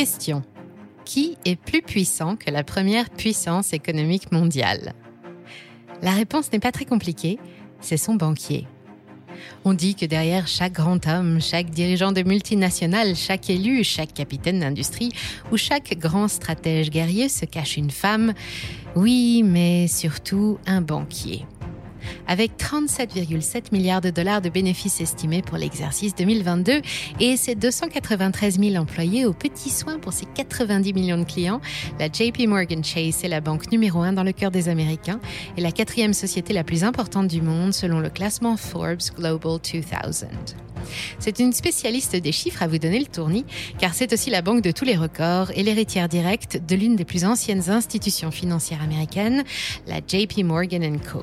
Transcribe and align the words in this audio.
Question. 0.00 0.42
Qui 1.04 1.36
est 1.44 1.56
plus 1.56 1.82
puissant 1.82 2.34
que 2.34 2.50
la 2.50 2.64
première 2.64 3.10
puissance 3.10 3.74
économique 3.74 4.32
mondiale? 4.32 4.94
La 6.00 6.12
réponse 6.12 6.50
n'est 6.50 6.58
pas 6.58 6.72
très 6.72 6.86
compliquée, 6.86 7.38
c'est 7.82 7.98
son 7.98 8.14
banquier. 8.14 8.66
On 9.66 9.74
dit 9.74 9.94
que 9.94 10.06
derrière 10.06 10.48
chaque 10.48 10.72
grand 10.72 11.06
homme, 11.06 11.38
chaque 11.42 11.68
dirigeant 11.68 12.12
de 12.12 12.22
multinationales, 12.22 13.14
chaque 13.14 13.50
élu, 13.50 13.84
chaque 13.84 14.14
capitaine 14.14 14.60
d'industrie 14.60 15.12
ou 15.52 15.58
chaque 15.58 15.98
grand 15.98 16.28
stratège 16.28 16.88
guerrier 16.88 17.28
se 17.28 17.44
cache 17.44 17.76
une 17.76 17.90
femme. 17.90 18.32
Oui, 18.96 19.42
mais 19.44 19.86
surtout 19.86 20.56
un 20.64 20.80
banquier 20.80 21.44
avec 22.26 22.52
37,7 22.58 23.72
milliards 23.72 24.00
de 24.00 24.10
dollars 24.10 24.40
de 24.40 24.48
bénéfices 24.48 25.00
estimés 25.00 25.42
pour 25.42 25.58
l'exercice 25.58 26.14
2022 26.14 26.80
et 27.20 27.36
ses 27.36 27.54
293 27.54 28.58
000 28.58 28.76
employés 28.76 29.26
aux 29.26 29.32
petits 29.32 29.70
soins 29.70 29.98
pour 29.98 30.12
ses 30.12 30.26
90 30.26 30.92
millions 30.92 31.18
de 31.18 31.24
clients, 31.24 31.60
la 31.98 32.06
JP 32.06 32.46
Morgan 32.46 32.84
Chase 32.84 33.24
est 33.24 33.28
la 33.28 33.40
banque 33.40 33.70
numéro 33.70 34.00
un 34.00 34.12
dans 34.12 34.24
le 34.24 34.32
cœur 34.32 34.50
des 34.50 34.68
Américains 34.68 35.20
et 35.56 35.60
la 35.60 35.72
quatrième 35.72 36.14
société 36.14 36.52
la 36.52 36.64
plus 36.64 36.84
importante 36.84 37.28
du 37.28 37.42
monde 37.42 37.72
selon 37.72 38.00
le 38.00 38.10
classement 38.10 38.56
Forbes 38.56 39.02
Global 39.16 39.58
2000. 39.60 39.84
C'est 41.18 41.38
une 41.38 41.52
spécialiste 41.52 42.16
des 42.16 42.32
chiffres 42.32 42.62
à 42.62 42.68
vous 42.68 42.78
donner 42.78 42.98
le 42.98 43.06
tournis, 43.06 43.44
car 43.78 43.94
c'est 43.94 44.12
aussi 44.12 44.30
la 44.30 44.42
banque 44.42 44.62
de 44.62 44.70
tous 44.70 44.84
les 44.84 44.96
records 44.96 45.50
et 45.54 45.62
l'héritière 45.62 46.08
directe 46.08 46.60
de 46.66 46.76
l'une 46.76 46.96
des 46.96 47.04
plus 47.04 47.24
anciennes 47.24 47.70
institutions 47.70 48.30
financières 48.30 48.82
américaines, 48.82 49.44
la 49.86 49.98
JP 49.98 50.44
Morgan 50.44 50.98
Co. 51.00 51.22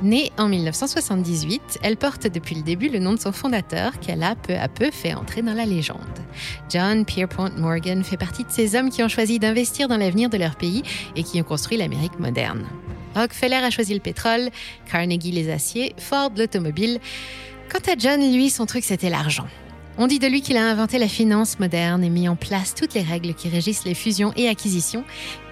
Née 0.00 0.30
en 0.38 0.48
1978, 0.48 1.80
elle 1.82 1.96
porte 1.96 2.28
depuis 2.28 2.54
le 2.54 2.62
début 2.62 2.88
le 2.88 3.00
nom 3.00 3.14
de 3.14 3.18
son 3.18 3.32
fondateur 3.32 3.98
qu'elle 3.98 4.22
a 4.22 4.36
peu 4.36 4.54
à 4.54 4.68
peu 4.68 4.92
fait 4.92 5.12
entrer 5.12 5.42
dans 5.42 5.54
la 5.54 5.64
légende. 5.64 5.98
John 6.70 7.04
Pierpont 7.04 7.50
Morgan 7.56 8.04
fait 8.04 8.16
partie 8.16 8.44
de 8.44 8.50
ces 8.50 8.76
hommes 8.76 8.90
qui 8.90 9.02
ont 9.02 9.08
choisi 9.08 9.40
d'investir 9.40 9.88
dans 9.88 9.96
l'avenir 9.96 10.30
de 10.30 10.36
leur 10.36 10.54
pays 10.54 10.84
et 11.16 11.24
qui 11.24 11.40
ont 11.40 11.44
construit 11.44 11.76
l'Amérique 11.76 12.20
moderne. 12.20 12.64
Rockefeller 13.16 13.56
a 13.56 13.70
choisi 13.70 13.92
le 13.92 13.98
pétrole, 13.98 14.50
Carnegie 14.88 15.32
les 15.32 15.50
aciers, 15.50 15.94
Ford 15.98 16.30
l'automobile. 16.36 17.00
Quant 17.68 17.92
à 17.92 17.96
John, 17.98 18.20
lui, 18.20 18.50
son 18.50 18.66
truc 18.66 18.84
c'était 18.84 19.10
l'argent. 19.10 19.48
On 20.00 20.06
dit 20.06 20.20
de 20.20 20.28
lui 20.28 20.42
qu'il 20.42 20.56
a 20.56 20.64
inventé 20.64 20.96
la 20.96 21.08
finance 21.08 21.58
moderne 21.58 22.04
et 22.04 22.08
mis 22.08 22.28
en 22.28 22.36
place 22.36 22.72
toutes 22.72 22.94
les 22.94 23.02
règles 23.02 23.34
qui 23.34 23.48
régissent 23.48 23.84
les 23.84 23.94
fusions 23.94 24.32
et 24.36 24.48
acquisitions, 24.48 25.02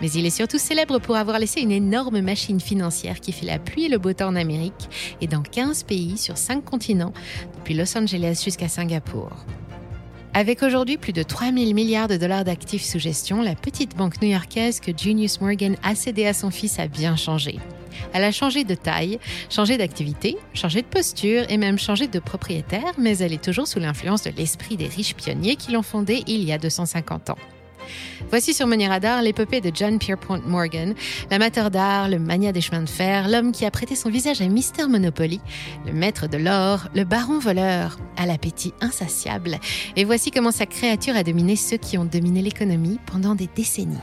mais 0.00 0.08
il 0.08 0.24
est 0.24 0.30
surtout 0.30 0.58
célèbre 0.58 1.00
pour 1.00 1.16
avoir 1.16 1.40
laissé 1.40 1.60
une 1.60 1.72
énorme 1.72 2.20
machine 2.20 2.60
financière 2.60 3.18
qui 3.18 3.32
fait 3.32 3.44
la 3.44 3.58
pluie 3.58 3.86
et 3.86 3.88
le 3.88 3.98
beau 3.98 4.12
temps 4.12 4.28
en 4.28 4.36
Amérique 4.36 4.88
et 5.20 5.26
dans 5.26 5.42
15 5.42 5.82
pays 5.82 6.16
sur 6.16 6.38
5 6.38 6.64
continents, 6.64 7.12
depuis 7.58 7.74
Los 7.74 7.98
Angeles 7.98 8.40
jusqu'à 8.44 8.68
Singapour. 8.68 9.30
Avec 10.32 10.62
aujourd'hui 10.62 10.96
plus 10.96 11.12
de 11.12 11.24
3 11.24 11.50
000 11.50 11.72
milliards 11.72 12.06
de 12.06 12.16
dollars 12.16 12.44
d'actifs 12.44 12.84
sous 12.84 13.00
gestion, 13.00 13.42
la 13.42 13.56
petite 13.56 13.96
banque 13.96 14.22
new-yorkaise 14.22 14.78
que 14.78 14.92
Junius 14.96 15.40
Morgan 15.40 15.74
a 15.82 15.96
cédée 15.96 16.26
à 16.26 16.34
son 16.34 16.52
fils 16.52 16.78
a 16.78 16.86
bien 16.86 17.16
changé. 17.16 17.58
Elle 18.12 18.24
a 18.24 18.32
changé 18.32 18.64
de 18.64 18.74
taille, 18.74 19.18
changé 19.50 19.76
d'activité, 19.76 20.36
changé 20.54 20.82
de 20.82 20.86
posture 20.86 21.44
et 21.48 21.56
même 21.56 21.78
changé 21.78 22.08
de 22.08 22.18
propriétaire, 22.18 22.92
mais 22.98 23.18
elle 23.18 23.32
est 23.32 23.42
toujours 23.42 23.66
sous 23.66 23.78
l'influence 23.78 24.22
de 24.22 24.30
l'esprit 24.30 24.76
des 24.76 24.88
riches 24.88 25.14
pionniers 25.14 25.56
qui 25.56 25.72
l'ont 25.72 25.82
fondée 25.82 26.22
il 26.26 26.44
y 26.44 26.52
a 26.52 26.58
250 26.58 27.30
ans. 27.30 27.38
Voici 28.30 28.54
sur 28.54 28.66
Money 28.66 28.88
Radar 28.88 29.22
l'épopée 29.22 29.60
de 29.60 29.70
John 29.72 29.98
Pierpont 29.98 30.40
Morgan, 30.44 30.94
l'amateur 31.30 31.70
d'art, 31.70 32.08
le 32.08 32.18
mania 32.18 32.52
des 32.52 32.60
chemins 32.60 32.82
de 32.82 32.88
fer, 32.88 33.28
l'homme 33.28 33.52
qui 33.52 33.64
a 33.64 33.70
prêté 33.70 33.94
son 33.94 34.10
visage 34.10 34.40
à 34.40 34.48
Mister 34.48 34.86
Monopoly, 34.86 35.40
le 35.86 35.92
maître 35.92 36.26
de 36.26 36.36
l'or, 36.36 36.88
le 36.94 37.04
baron 37.04 37.38
voleur, 37.38 37.98
à 38.16 38.26
l'appétit 38.26 38.74
insatiable. 38.80 39.58
Et 39.96 40.04
voici 40.04 40.30
comment 40.30 40.50
sa 40.50 40.66
créature 40.66 41.16
a 41.16 41.22
dominé 41.22 41.56
ceux 41.56 41.76
qui 41.76 41.98
ont 41.98 42.04
dominé 42.04 42.42
l'économie 42.42 42.98
pendant 43.06 43.34
des 43.34 43.48
décennies. 43.54 43.96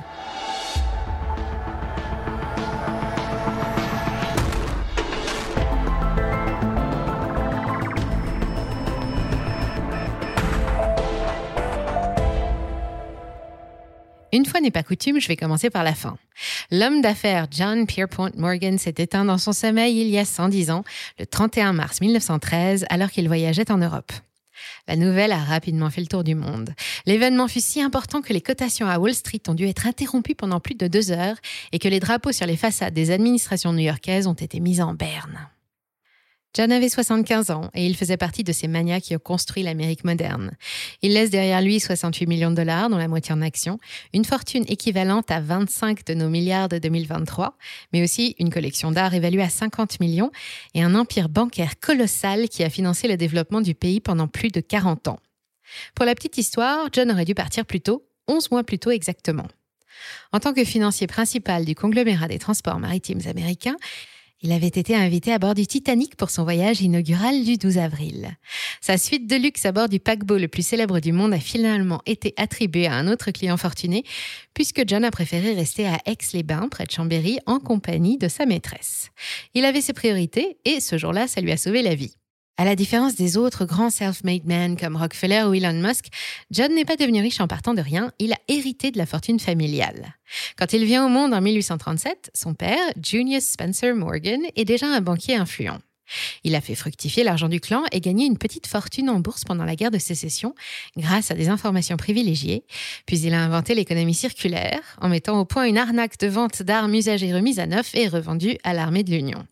Une 14.34 14.48
fois 14.48 14.62
n'est 14.62 14.72
pas 14.72 14.82
coutume, 14.82 15.22
je 15.22 15.28
vais 15.28 15.36
commencer 15.36 15.70
par 15.70 15.84
la 15.84 15.94
fin. 15.94 16.18
L'homme 16.72 17.02
d'affaires 17.02 17.46
John 17.52 17.86
Pierpont 17.86 18.32
Morgan 18.36 18.80
s'est 18.80 18.96
éteint 18.98 19.26
dans 19.26 19.38
son 19.38 19.54
sommeil 19.54 20.02
il 20.02 20.08
y 20.08 20.18
a 20.18 20.26
110 20.26 20.72
ans, 20.72 20.84
le 21.20 21.28
31 21.28 21.74
mars 21.74 22.02
1913, 22.02 22.88
alors 22.90 23.12
qu'il 23.12 23.28
voyageait 23.28 23.72
en 23.72 23.78
Europe. 23.78 24.12
La 24.88 24.96
nouvelle 24.96 25.32
a 25.32 25.38
rapidement 25.38 25.92
fait 25.92 26.02
le 26.02 26.08
tour 26.08 26.24
du 26.24 26.34
monde. 26.34 26.74
L'événement 27.06 27.48
fut 27.48 27.62
si 27.62 27.80
important 27.80 28.24
que 28.24 28.34
les 28.34 28.42
cotations 28.42 28.90
à 28.90 28.98
Wall 28.98 29.14
Street 29.14 29.42
ont 29.48 29.54
dû 29.54 29.68
être 29.68 29.86
interrompues 29.86 30.36
pendant 30.36 30.60
plus 30.60 30.76
de 30.76 30.88
deux 30.88 31.12
heures 31.12 31.38
et 31.72 31.78
que 31.78 31.88
les 31.88 32.00
drapeaux 32.00 32.32
sur 32.32 32.48
les 32.48 32.58
façades 32.58 32.96
des 32.96 33.12
administrations 33.12 33.72
new-yorkaises 33.72 34.26
ont 34.26 34.34
été 34.34 34.60
mis 34.60 34.82
en 34.82 34.96
berne. 34.96 35.48
John 36.56 36.72
avait 36.72 36.90
75 36.90 37.50
ans 37.50 37.72
et 37.74 37.86
il 37.86 37.96
faisait 37.96 38.18
partie 38.18 38.44
de 38.44 38.52
ces 38.52 38.68
manias 38.68 39.00
qui 39.00 39.16
ont 39.16 39.20
construit 39.20 39.64
l'Amérique 39.64 40.04
moderne. 40.04 40.52
Il 41.02 41.14
laisse 41.14 41.32
derrière 41.32 41.62
lui 41.64 41.80
68 41.80 42.28
millions 42.28 42.52
de 42.52 42.56
dollars, 42.56 42.90
dont 42.90 42.98
la 42.98 43.08
moitié 43.08 43.34
en 43.34 43.42
actions, 43.42 43.80
une 44.14 44.24
fortune 44.24 44.64
équivalente 44.68 45.32
à 45.32 45.40
25 45.40 46.06
de 46.06 46.14
nos 46.14 46.30
milliards 46.30 46.70
de 46.70 46.78
2023, 46.78 47.58
mais 47.92 48.04
aussi 48.04 48.36
une 48.38 48.52
collection 48.52 48.92
d'art 48.92 49.16
évaluée 49.16 49.42
à 49.42 49.50
50 49.50 50.00
millions 50.00 50.32
et 50.76 50.84
un 50.84 50.94
empire 50.94 51.28
bancaire 51.28 51.80
colossal 51.80 52.48
qui 52.50 52.64
a 52.64 52.70
financé 52.70 53.08
le 53.08 53.18
développement 53.18 53.62
du 53.62 53.74
pays 53.74 54.00
pendant 54.00 54.28
plus 54.28 54.50
de 54.50 54.62
40 54.62 55.08
ans. 55.08 55.20
Pour 55.96 56.06
la 56.06 56.14
petite 56.14 56.38
histoire, 56.38 56.88
John 56.92 57.12
aurait 57.12 57.26
dû 57.26 57.34
partir 57.34 57.66
plus 57.66 57.82
tôt, 57.82 58.06
11 58.28 58.52
mois 58.52 58.64
plus 58.64 58.78
tôt 58.78 58.92
exactement. 58.92 59.48
En 60.32 60.40
tant 60.40 60.54
que 60.54 60.64
financier 60.64 61.08
principal 61.08 61.66
du 61.66 61.74
conglomérat 61.74 62.28
des 62.28 62.40
transports 62.40 62.80
maritimes 62.80 63.22
américains, 63.28 63.78
il 64.44 64.52
avait 64.52 64.68
été 64.68 64.94
invité 64.94 65.32
à 65.32 65.40
bord 65.40 65.56
du 65.56 65.66
Titanic 65.66 66.18
pour 66.18 66.30
son 66.30 66.44
voyage 66.44 66.82
inaugural 66.82 67.44
du 67.44 67.58
12 67.58 67.78
avril. 67.78 68.38
Sa 68.82 68.98
suite 68.98 69.26
de 69.26 69.38
luxe 69.38 69.66
à 69.66 69.72
bord 69.72 69.88
du 69.88 70.02
paquebot 70.02 70.38
le 70.38 70.50
plus 70.50 70.68
célèbre 70.68 71.00
du 71.00 71.14
monde 71.14 71.34
a 71.34 71.40
finalement 71.40 72.02
été 72.06 72.34
attribuée 72.36 72.88
à 72.88 72.94
un 72.94 73.08
autre 73.08 73.32
client 73.32 73.56
fortuné, 73.56 74.04
puisque 74.54 74.84
John 74.86 75.06
a 75.06 75.12
préféré 75.12 75.54
rester 75.54 75.88
à 75.88 75.98
Aix-les-Bains, 76.06 76.68
près 76.70 76.84
de 76.84 76.92
Chambéry, 76.92 77.40
en 77.46 77.60
compagnie 77.60 78.18
de 78.18 78.28
sa 78.28 78.46
maîtresse. 78.46 79.12
Il 79.54 79.64
avait 79.64 79.82
ses 79.82 79.94
priorités 79.94 80.58
et 80.66 80.82
ce 80.82 80.98
jour-là, 80.98 81.28
ça 81.28 81.40
lui 81.40 81.52
a 81.52 81.58
sauvé 81.58 81.82
la 81.82 81.96
vie. 81.96 82.14
À 82.58 82.66
la 82.66 82.76
différence 82.76 83.16
des 83.16 83.36
autres 83.36 83.66
grands 83.66 83.90
self-made 83.90 84.46
men 84.46 84.78
comme 84.78 84.96
Rockefeller 84.96 85.44
ou 85.48 85.56
Elon 85.56 85.74
Musk, 85.74 86.06
John 86.52 86.74
n'est 86.76 86.86
pas 86.86 86.96
devenu 86.96 87.20
riche 87.20 87.42
en 87.42 87.48
partant 87.48 87.74
de 87.74 87.82
rien, 87.82 88.12
il 88.20 88.32
a 88.32 88.38
hérité 88.48 88.92
de 88.92 89.00
la 89.00 89.08
fortune 89.08 89.40
familiale. 89.40 90.14
Quand 90.56 90.72
il 90.72 90.86
vient 90.86 91.04
au 91.04 91.10
monde 91.10 91.34
en 91.34 91.42
1837, 91.42 92.30
son 92.36 92.54
père, 92.54 92.78
Junius 93.04 93.44
Spencer 93.44 93.96
Morgan, 93.96 94.40
est 94.56 94.66
déjà 94.66 94.86
un 94.86 95.02
banquier 95.02 95.36
influent. 95.36 95.80
Il 96.44 96.54
a 96.54 96.62
fait 96.62 96.76
fructifier 96.76 97.24
l'argent 97.24 97.50
du 97.50 97.60
clan 97.60 97.84
et 97.92 98.02
gagné 98.02 98.28
une 98.28 98.38
petite 98.38 98.68
fortune 98.68 99.10
en 99.10 99.20
bourse 99.20 99.46
pendant 99.46 99.66
la 99.66 99.76
guerre 99.76 99.90
de 99.90 99.98
sécession 99.98 100.54
grâce 100.96 101.32
à 101.32 101.34
des 101.34 101.50
informations 101.50 101.98
privilégiées. 101.98 102.66
Puis 103.08 103.20
il 103.22 103.34
a 103.34 103.44
inventé 103.44 103.74
l'économie 103.74 104.14
circulaire 104.14 104.82
en 105.02 105.10
mettant 105.10 105.40
au 105.40 105.46
point 105.46 105.66
une 105.66 105.80
arnaque 105.80 106.20
de 106.20 106.28
vente 106.28 106.62
d'armes 106.62 106.94
usagées 106.94 107.34
remises 107.34 107.60
à 107.60 107.66
neuf 107.66 107.96
et 107.96 108.08
revendues 108.08 108.58
à 108.64 108.74
l'armée 108.74 109.04
de 109.04 109.12
l'Union. 109.12 109.44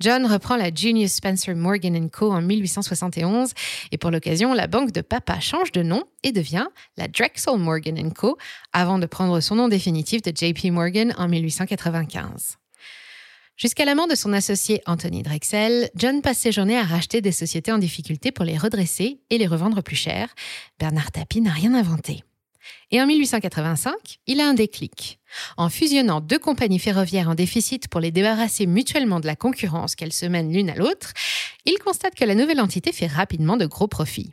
John 0.00 0.26
reprend 0.26 0.56
la 0.56 0.70
Junius 0.74 1.12
Spencer 1.12 1.54
Morgan 1.54 2.10
Co. 2.10 2.32
en 2.32 2.42
1871 2.42 3.52
et 3.92 3.98
pour 3.98 4.10
l'occasion, 4.10 4.52
la 4.52 4.66
banque 4.66 4.92
de 4.92 5.00
papa 5.00 5.40
change 5.40 5.72
de 5.72 5.82
nom 5.82 6.04
et 6.22 6.32
devient 6.32 6.66
la 6.96 7.08
Drexel 7.08 7.56
Morgan 7.56 8.12
Co. 8.12 8.38
avant 8.72 8.98
de 8.98 9.06
prendre 9.06 9.40
son 9.40 9.56
nom 9.56 9.68
définitif 9.68 10.22
de 10.22 10.32
JP 10.34 10.72
Morgan 10.72 11.14
en 11.18 11.28
1895. 11.28 12.56
Jusqu'à 13.60 13.84
la 13.84 13.94
mort 13.94 14.08
de 14.08 14.14
son 14.14 14.32
associé 14.32 14.80
Anthony 14.86 15.22
Drexel, 15.22 15.90
John 15.94 16.22
passe 16.22 16.38
ses 16.38 16.50
journées 16.50 16.78
à 16.78 16.82
racheter 16.82 17.20
des 17.20 17.30
sociétés 17.30 17.70
en 17.70 17.76
difficulté 17.76 18.32
pour 18.32 18.46
les 18.46 18.56
redresser 18.56 19.20
et 19.28 19.36
les 19.36 19.46
revendre 19.46 19.82
plus 19.82 19.96
cher. 19.96 20.34
Bernard 20.78 21.12
Tapie 21.12 21.42
n'a 21.42 21.52
rien 21.52 21.74
inventé. 21.74 22.24
Et 22.90 23.00
en 23.00 23.06
1885, 23.06 23.92
il 24.26 24.40
a 24.40 24.48
un 24.48 24.54
déclic. 24.54 25.20
En 25.56 25.68
fusionnant 25.68 26.20
deux 26.20 26.38
compagnies 26.38 26.78
ferroviaires 26.78 27.28
en 27.28 27.34
déficit 27.34 27.88
pour 27.88 28.00
les 28.00 28.10
débarrasser 28.10 28.66
mutuellement 28.66 29.20
de 29.20 29.26
la 29.26 29.36
concurrence 29.36 29.94
qu'elles 29.94 30.12
se 30.12 30.26
mènent 30.26 30.52
l'une 30.52 30.70
à 30.70 30.74
l'autre, 30.74 31.12
il 31.64 31.78
constate 31.78 32.14
que 32.14 32.24
la 32.24 32.34
nouvelle 32.34 32.60
entité 32.60 32.92
fait 32.92 33.06
rapidement 33.06 33.56
de 33.56 33.66
gros 33.66 33.88
profits. 33.88 34.32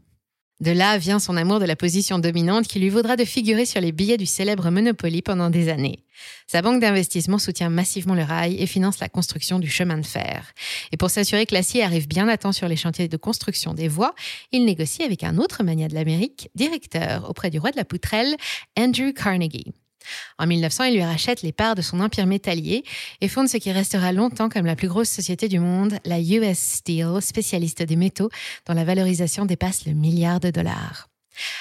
De 0.59 0.71
là 0.71 0.97
vient 0.97 1.19
son 1.19 1.37
amour 1.37 1.59
de 1.59 1.65
la 1.65 1.75
position 1.75 2.17
dominante 2.17 2.67
qui 2.67 2.79
lui 2.79 2.89
vaudra 2.89 3.15
de 3.15 3.25
figurer 3.25 3.65
sur 3.65 3.79
les 3.79 3.91
billets 3.91 4.17
du 4.17 4.25
célèbre 4.25 4.71
Monopoly 4.71 5.21
pendant 5.21 5.51
des 5.51 5.69
années. 5.69 6.03
Sa 6.47 6.63
banque 6.63 6.81
d'investissement 6.81 7.37
soutient 7.37 7.69
massivement 7.69 8.15
le 8.15 8.23
rail 8.23 8.59
et 8.59 8.65
finance 8.65 8.99
la 8.99 9.07
construction 9.07 9.59
du 9.59 9.69
chemin 9.69 9.99
de 9.99 10.05
fer. 10.05 10.53
Et 10.91 10.97
pour 10.97 11.11
s'assurer 11.11 11.45
que 11.45 11.53
l'acier 11.53 11.83
arrive 11.83 12.07
bien 12.07 12.27
à 12.27 12.37
temps 12.37 12.53
sur 12.53 12.67
les 12.67 12.75
chantiers 12.75 13.07
de 13.07 13.17
construction 13.17 13.75
des 13.75 13.87
voies, 13.87 14.15
il 14.51 14.65
négocie 14.65 15.03
avec 15.03 15.23
un 15.23 15.37
autre 15.37 15.63
mania 15.63 15.87
de 15.89 15.93
l'Amérique, 15.93 16.49
directeur 16.55 17.29
auprès 17.29 17.51
du 17.51 17.59
roi 17.59 17.69
de 17.69 17.77
la 17.77 17.85
poutrelle, 17.85 18.35
Andrew 18.75 19.13
Carnegie. 19.13 19.73
En 20.39 20.47
1900, 20.47 20.85
il 20.85 20.95
lui 20.95 21.03
rachète 21.03 21.41
les 21.41 21.51
parts 21.51 21.75
de 21.75 21.81
son 21.81 21.99
empire 21.99 22.25
métallier 22.25 22.83
et 23.21 23.27
fonde 23.27 23.47
ce 23.47 23.57
qui 23.57 23.71
restera 23.71 24.11
longtemps 24.11 24.49
comme 24.49 24.65
la 24.65 24.75
plus 24.75 24.87
grosse 24.87 25.09
société 25.09 25.47
du 25.47 25.59
monde, 25.59 25.99
la 26.05 26.19
US 26.19 26.57
Steel, 26.57 27.21
spécialiste 27.21 27.83
des 27.83 27.95
métaux, 27.95 28.29
dont 28.65 28.73
la 28.73 28.83
valorisation 28.83 29.45
dépasse 29.45 29.85
le 29.85 29.93
milliard 29.93 30.39
de 30.39 30.51
dollars. 30.51 31.09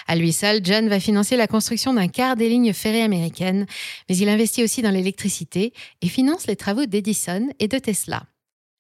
À 0.07 0.17
lui 0.17 0.33
seul, 0.33 0.61
John 0.65 0.89
va 0.89 1.01
financer 1.01 1.37
la 1.37 1.47
construction 1.47 1.93
d'un 1.93 2.09
quart 2.09 2.37
des 2.37 2.49
lignes 2.49 2.73
ferrées 2.73 3.03
américaines, 3.03 3.67
mais 4.09 4.17
il 4.17 4.29
investit 4.29 4.63
aussi 4.63 4.83
dans 4.83 4.91
l'électricité 4.91 5.73
et 6.01 6.09
finance 6.09 6.47
les 6.47 6.57
travaux 6.57 6.87
d'Edison 6.87 7.49
et 7.59 7.69
de 7.69 7.79
Tesla. 7.79 8.25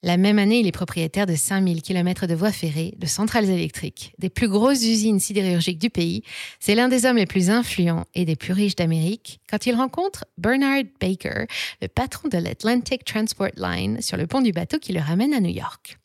La 0.07 0.19
même 0.19 0.39
année, 0.39 0.61
il 0.61 0.69
est 0.69 0.73
propriétaire 0.73 1.27
de 1.27 1.35
5000 1.35 1.83
km 1.83 2.29
de 2.29 2.35
voies 2.37 2.53
ferrées, 2.53 2.95
de 2.97 3.07
centrales 3.07 3.51
électriques, 3.51 4.13
des 4.21 4.31
plus 4.31 4.49
grosses 4.49 4.85
usines 4.85 5.19
sidérurgiques 5.19 5.81
du 5.81 5.91
pays. 5.91 6.23
C'est 6.61 6.77
l'un 6.77 6.87
des 6.89 7.07
hommes 7.07 7.17
les 7.17 7.27
plus 7.27 7.51
influents 7.51 8.05
et 8.15 8.25
des 8.25 8.37
plus 8.37 8.53
riches 8.53 8.77
d'Amérique 8.77 9.41
quand 9.51 9.67
il 9.67 9.75
rencontre 9.75 10.25
Bernard 10.39 10.85
Baker, 11.01 11.47
le 11.83 11.89
patron 11.89 12.29
de 12.29 12.39
l'Atlantic 12.39 13.05
Transport 13.05 13.51
Line, 13.57 14.01
sur 14.01 14.17
le 14.17 14.29
pont 14.29 14.43
du 14.43 14.53
bateau 14.53 14.79
qui 14.79 14.93
le 14.93 15.01
ramène 15.01 15.35
à 15.35 15.41
New 15.41 15.51
York. 15.51 15.99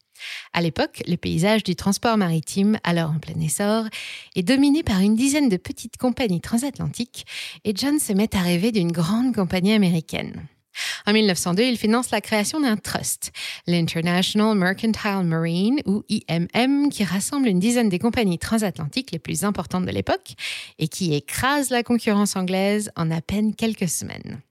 À 0.52 0.62
l'époque, 0.62 1.04
le 1.08 1.16
paysage 1.16 1.64
du 1.64 1.76
transport 1.76 2.18
maritime, 2.18 2.80
alors 2.84 3.12
en 3.12 3.20
plein 3.20 3.40
essor, 3.40 3.86
est 4.36 4.42
dominé 4.42 4.82
par 4.82 5.02
une 5.02 5.16
dizaine 5.16 5.48
de 5.48 5.58
petites 5.58 5.98
compagnies 5.98 6.42
transatlantiques 6.42 7.28
et 7.66 7.74
John 7.76 8.00
se 8.00 8.14
met 8.14 8.36
à 8.36 8.42
rêver 8.42 8.72
d'une 8.72 8.92
grande 8.92 9.36
compagnie 9.36 9.74
américaine. 9.74 10.48
En 11.06 11.14
1902, 11.14 11.64
il 11.64 11.78
finance 11.78 12.12
la 12.12 12.22
création 12.22 12.60
d'un 12.60 12.78
trust, 12.78 13.32
l'International 13.68 14.56
Mercantile 14.56 15.24
Marine, 15.24 15.82
ou 15.86 16.04
IMM, 16.10 16.90
qui 16.90 17.04
rassemble 17.04 17.48
une 17.48 17.60
dizaine 17.60 17.90
des 17.90 18.00
compagnies 18.00 18.40
transatlantiques 18.40 19.12
les 19.12 19.20
plus 19.20 19.44
importantes 19.44 19.86
de 19.86 19.92
l'époque 19.92 20.34
et 20.80 20.88
qui 20.88 21.14
écrase 21.14 21.70
la 21.70 21.84
concurrence 21.84 22.36
anglaise 22.36 22.92
en 22.96 23.12
à 23.12 23.22
peine 23.22 23.56
quelques 23.56 23.90
semaines. 23.90 24.42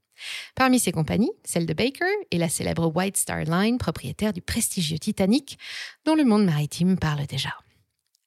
Parmi 0.55 0.79
ces 0.79 0.93
compagnies, 0.93 1.33
celle 1.45 1.67
de 1.67 1.73
Baker 1.73 2.05
et 2.31 2.39
la 2.39 2.49
célèbre 2.49 2.93
White 2.95 3.17
Star 3.17 3.45
Line, 3.45 3.79
propriétaire 3.79 4.33
du 4.33 4.43
prestigieux 4.43 4.99
Titanic, 4.99 5.59
dont 6.05 6.15
le 6.15 6.25
monde 6.25 6.45
maritime 6.45 6.99
parle 6.99 7.27
déjà. 7.27 7.55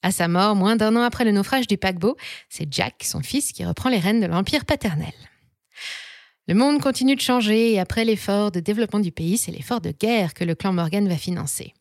À 0.02 0.12
sa 0.12 0.28
mort, 0.28 0.56
moins 0.56 0.76
d'un 0.76 0.96
an 0.96 1.02
après 1.04 1.24
le 1.24 1.32
naufrage 1.32 1.68
du 1.68 1.78
paquebot, 1.78 2.18
c'est 2.50 2.72
Jack, 2.72 3.04
son 3.04 3.22
fils, 3.22 3.52
qui 3.52 3.64
reprend 3.64 3.90
les 3.90 4.00
rênes 4.00 4.20
de 4.20 4.26
l'empire 4.26 4.66
paternel. 4.66 5.14
Le 6.46 6.56
monde 6.56 6.82
continue 6.82 7.16
de 7.16 7.22
changer 7.22 7.72
et 7.72 7.80
après 7.80 8.04
l'effort 8.04 8.52
de 8.52 8.60
développement 8.60 9.00
du 9.00 9.14
pays, 9.14 9.38
c'est 9.38 9.54
l'effort 9.54 9.80
de 9.80 9.92
guerre 9.92 10.34
que 10.34 10.44
le 10.44 10.56
clan 10.56 10.74
Morgan 10.74 11.08
va 11.08 11.16
financer. 11.16 11.74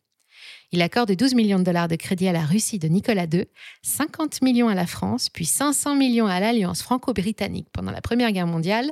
Il 0.71 0.81
accorde 0.81 1.11
12 1.11 1.35
millions 1.35 1.59
de 1.59 1.65
dollars 1.65 1.89
de 1.89 1.97
crédit 1.97 2.29
à 2.29 2.31
la 2.31 2.45
Russie 2.45 2.79
de 2.79 2.87
Nicolas 2.87 3.25
II, 3.25 3.45
50 3.81 4.41
millions 4.41 4.69
à 4.69 4.73
la 4.73 4.87
France, 4.87 5.29
puis 5.29 5.45
500 5.45 5.95
millions 5.95 6.27
à 6.27 6.39
l'Alliance 6.39 6.81
franco-britannique 6.81 7.67
pendant 7.73 7.91
la 7.91 7.99
Première 7.99 8.31
Guerre 8.31 8.47
mondiale, 8.47 8.89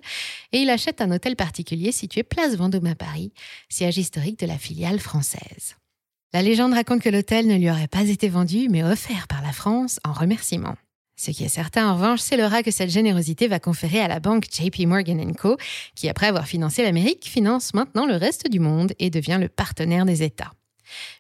et 0.52 0.60
il 0.60 0.70
achète 0.70 1.00
un 1.00 1.10
hôtel 1.10 1.38
particulier 1.38 1.94
situé 1.94 2.24
place 2.24 2.56
Vendôme 2.58 2.88
à 2.88 2.96
Paris, 2.96 3.32
siège 3.70 3.98
historique 3.98 4.40
de 4.40 4.48
la 4.48 4.58
filiale 4.58 5.00
française. 5.00 5.78
La 6.34 6.42
légende 6.42 6.74
raconte 6.74 7.02
que 7.02 7.10
l'hôtel 7.10 7.48
ne 7.48 7.56
lui 7.56 7.70
aurait 7.70 7.88
pas 7.88 8.10
été 8.10 8.28
vendu, 8.28 8.68
mais 8.70 8.84
offert 8.84 9.30
par 9.30 9.42
la 9.42 9.54
France 9.54 10.02
en 10.04 10.12
remerciement. 10.12 10.76
Ce 11.22 11.30
qui 11.30 11.44
est 11.44 11.50
certain, 11.50 11.88
en 11.88 11.94
revanche, 11.94 12.20
c'est 12.20 12.36
l'aura 12.36 12.64
que 12.64 12.72
cette 12.72 12.90
générosité 12.90 13.48
va 13.48 13.60
conférer 13.60 14.00
à 14.00 14.08
la 14.08 14.20
banque 14.20 14.46
JP 14.52 14.88
Morgan 14.88 15.36
Co., 15.36 15.56
qui, 15.94 16.10
après 16.10 16.26
avoir 16.26 16.48
financé 16.48 16.82
l'Amérique, 16.82 17.28
finance 17.28 17.76
maintenant 17.76 18.08
le 18.08 18.16
reste 18.16 18.50
du 18.50 18.60
monde 18.60 18.94
et 18.98 19.12
devient 19.12 19.38
le 19.40 19.48
partenaire 19.48 20.06
des 20.06 20.24
États. 20.24 20.52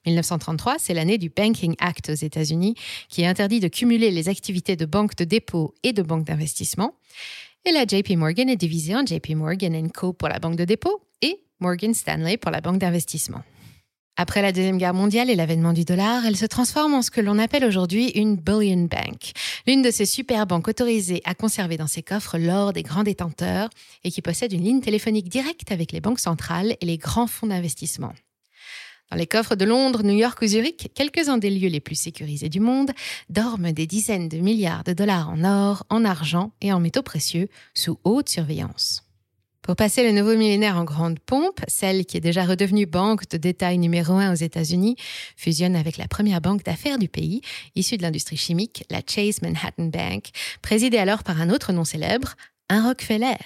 1933, 0.07 0.77
c'est 0.79 0.95
l'année 0.95 1.19
du 1.19 1.29
Banking 1.29 1.75
Act 1.77 2.09
aux 2.09 2.15
États-Unis 2.15 2.73
qui 3.09 3.27
interdit 3.27 3.59
de 3.59 3.67
cumuler 3.67 4.09
les 4.09 4.27
activités 4.27 4.75
de 4.75 4.87
banque 4.87 5.15
de 5.17 5.23
dépôt 5.23 5.75
et 5.83 5.93
de 5.93 6.01
banque 6.01 6.25
d'investissement. 6.25 6.95
Et 7.65 7.71
la 7.71 7.85
JP 7.85 8.17
Morgan 8.17 8.49
est 8.49 8.55
divisée 8.55 8.95
en 8.95 9.05
JP 9.05 9.35
Morgan 9.35 9.91
Co 9.91 10.13
pour 10.13 10.29
la 10.29 10.39
banque 10.39 10.55
de 10.55 10.65
dépôt 10.65 11.03
et 11.21 11.43
Morgan 11.59 11.93
Stanley 11.93 12.37
pour 12.37 12.49
la 12.49 12.61
banque 12.61 12.79
d'investissement. 12.79 13.43
Après 14.21 14.43
la 14.43 14.51
Deuxième 14.51 14.77
Guerre 14.77 14.93
mondiale 14.93 15.31
et 15.31 15.35
l'avènement 15.35 15.73
du 15.73 15.83
dollar, 15.83 16.27
elle 16.27 16.37
se 16.37 16.45
transforme 16.45 16.93
en 16.93 17.01
ce 17.01 17.09
que 17.09 17.21
l'on 17.21 17.39
appelle 17.39 17.65
aujourd'hui 17.65 18.09
une 18.09 18.35
bullion 18.35 18.87
bank, 18.87 19.31
l'une 19.65 19.81
de 19.81 19.89
ces 19.89 20.05
super 20.05 20.45
banques 20.45 20.67
autorisées 20.67 21.23
à 21.25 21.33
conserver 21.33 21.75
dans 21.75 21.87
ses 21.87 22.03
coffres 22.03 22.37
l'or 22.37 22.71
des 22.71 22.83
grands 22.83 23.01
détenteurs 23.01 23.69
et 24.03 24.11
qui 24.11 24.21
possède 24.21 24.53
une 24.53 24.63
ligne 24.63 24.79
téléphonique 24.79 25.27
directe 25.27 25.71
avec 25.71 25.91
les 25.91 26.01
banques 26.01 26.19
centrales 26.19 26.75
et 26.79 26.85
les 26.85 26.99
grands 26.99 27.25
fonds 27.25 27.47
d'investissement. 27.47 28.13
Dans 29.09 29.17
les 29.17 29.25
coffres 29.25 29.55
de 29.55 29.65
Londres, 29.65 30.03
New 30.03 30.15
York 30.15 30.39
ou 30.39 30.45
Zurich, 30.45 30.91
quelques-uns 30.93 31.39
des 31.39 31.49
lieux 31.49 31.69
les 31.69 31.79
plus 31.79 31.99
sécurisés 31.99 32.49
du 32.49 32.59
monde, 32.59 32.91
dorment 33.31 33.71
des 33.71 33.87
dizaines 33.87 34.29
de 34.29 34.37
milliards 34.37 34.83
de 34.83 34.93
dollars 34.93 35.31
en 35.31 35.43
or, 35.43 35.83
en 35.89 36.05
argent 36.05 36.51
et 36.61 36.71
en 36.71 36.79
métaux 36.79 37.01
précieux 37.01 37.49
sous 37.73 37.97
haute 38.03 38.29
surveillance. 38.29 39.01
Pour 39.61 39.75
passer 39.75 40.03
le 40.03 40.11
nouveau 40.11 40.35
millénaire 40.35 40.75
en 40.75 40.83
grande 40.83 41.19
pompe, 41.19 41.61
celle 41.67 42.05
qui 42.05 42.17
est 42.17 42.21
déjà 42.21 42.45
redevenue 42.45 42.87
banque 42.87 43.29
de 43.29 43.37
détail 43.37 43.77
numéro 43.77 44.13
un 44.13 44.31
aux 44.31 44.35
États-Unis 44.35 44.95
fusionne 45.37 45.75
avec 45.75 45.97
la 45.97 46.07
première 46.07 46.41
banque 46.41 46.63
d'affaires 46.63 46.97
du 46.97 47.07
pays, 47.07 47.41
issue 47.75 47.97
de 47.97 48.01
l'industrie 48.01 48.37
chimique, 48.37 48.83
la 48.89 49.01
Chase 49.07 49.43
Manhattan 49.43 49.85
Bank, 49.85 50.31
présidée 50.63 50.97
alors 50.97 51.23
par 51.23 51.39
un 51.39 51.51
autre 51.51 51.73
nom 51.73 51.83
célèbre, 51.83 52.35
un 52.69 52.87
Rockefeller. 52.87 53.37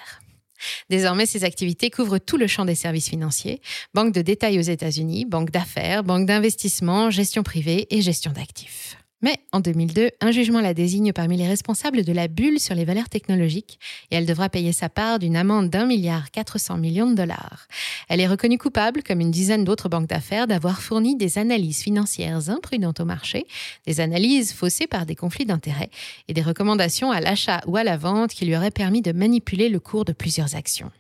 Désormais, 0.90 1.26
ces 1.26 1.44
activités 1.44 1.90
couvrent 1.90 2.18
tout 2.18 2.38
le 2.38 2.48
champ 2.48 2.64
des 2.64 2.76
services 2.76 3.10
financiers, 3.10 3.60
banque 3.94 4.14
de 4.14 4.22
détail 4.22 4.58
aux 4.58 4.62
États-Unis, 4.62 5.26
banque 5.26 5.52
d'affaires, 5.52 6.06
banque 6.06 6.28
d'investissement, 6.28 7.10
gestion 7.10 7.44
privée 7.44 7.88
et 7.90 8.02
gestion 8.02 8.32
d'actifs. 8.32 8.98
Mais 9.26 9.40
en 9.52 9.60
2002, 9.60 10.12
un 10.22 10.32
jugement 10.32 10.62
la 10.62 10.76
désigne 10.76 11.12
parmi 11.12 11.36
les 11.36 11.48
responsables 11.48 12.04
de 12.04 12.14
la 12.14 12.28
bulle 12.28 12.60
sur 12.60 12.76
les 12.76 12.86
valeurs 12.86 13.10
technologiques 13.10 13.80
et 14.12 14.18
elle 14.18 14.28
devra 14.28 14.50
payer 14.50 14.72
sa 14.72 14.88
part 14.88 15.18
d'une 15.18 15.36
amende 15.36 15.72
d'un 15.72 15.88
milliard 15.88 16.30
400 16.30 16.78
millions 16.78 17.10
de 17.10 17.16
dollars. 17.16 17.68
Elle 18.08 18.22
est 18.22 18.28
reconnue 18.28 18.60
coupable, 18.60 19.02
comme 19.02 19.22
une 19.22 19.32
dizaine 19.32 19.64
d'autres 19.64 19.90
banques 19.90 20.06
d'affaires, 20.06 20.46
d'avoir 20.46 20.80
fourni 20.80 21.16
des 21.16 21.40
analyses 21.40 21.82
financières 21.82 22.52
imprudentes 22.52 23.00
au 23.00 23.06
marché, 23.06 23.48
des 23.88 24.00
analyses 24.00 24.54
faussées 24.54 24.86
par 24.86 25.08
des 25.08 25.16
conflits 25.16 25.48
d'intérêts 25.48 25.90
et 26.28 26.36
des 26.36 26.44
recommandations 26.44 27.10
à 27.10 27.20
l'achat 27.20 27.62
ou 27.66 27.78
à 27.78 27.84
la 27.84 27.98
vente 27.98 28.30
qui 28.30 28.46
lui 28.46 28.56
auraient 28.56 28.70
permis 28.70 29.02
de 29.02 29.12
manipuler 29.12 29.70
le 29.70 29.80
cours 29.80 30.06
de 30.06 30.14
plusieurs 30.14 30.56
actions. 30.56 30.92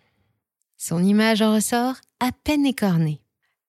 Son 0.77 1.03
image 1.03 1.43
en 1.43 1.53
ressort 1.53 1.97
à 2.19 2.31
peine 2.43 2.65
écornée. 2.65 3.21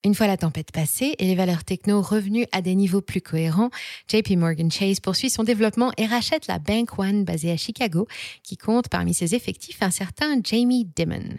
Une 0.06 0.14
fois 0.14 0.28
la 0.28 0.36
tempête 0.36 0.70
passée 0.70 1.16
et 1.18 1.26
les 1.26 1.34
valeurs 1.34 1.64
techno 1.64 2.00
revenues 2.00 2.46
à 2.52 2.62
des 2.62 2.76
niveaux 2.76 3.00
plus 3.00 3.20
cohérents, 3.20 3.70
JP 4.08 4.36
Morgan 4.36 4.70
Chase 4.70 5.00
poursuit 5.00 5.30
son 5.30 5.42
développement 5.42 5.90
et 5.96 6.06
rachète 6.06 6.46
la 6.46 6.60
Bank 6.60 6.96
One 6.96 7.24
basée 7.24 7.50
à 7.50 7.56
Chicago, 7.56 8.06
qui 8.44 8.56
compte 8.56 8.88
parmi 8.88 9.14
ses 9.14 9.34
effectifs 9.34 9.82
un 9.82 9.90
certain 9.90 10.36
Jamie 10.44 10.84
Dimon. 10.94 11.38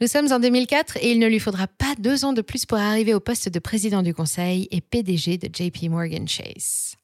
Nous 0.00 0.06
sommes 0.06 0.30
en 0.30 0.38
2004 0.38 0.98
et 0.98 1.10
il 1.10 1.18
ne 1.18 1.26
lui 1.26 1.40
faudra 1.40 1.66
pas 1.66 1.96
deux 1.98 2.24
ans 2.24 2.32
de 2.32 2.40
plus 2.40 2.66
pour 2.66 2.78
arriver 2.78 3.14
au 3.14 3.20
poste 3.20 3.48
de 3.48 3.58
président 3.58 4.02
du 4.02 4.14
conseil 4.14 4.68
et 4.70 4.80
PDG 4.80 5.38
de 5.38 5.48
JP 5.52 5.90
Morgan 5.90 6.28
Chase. 6.28 6.94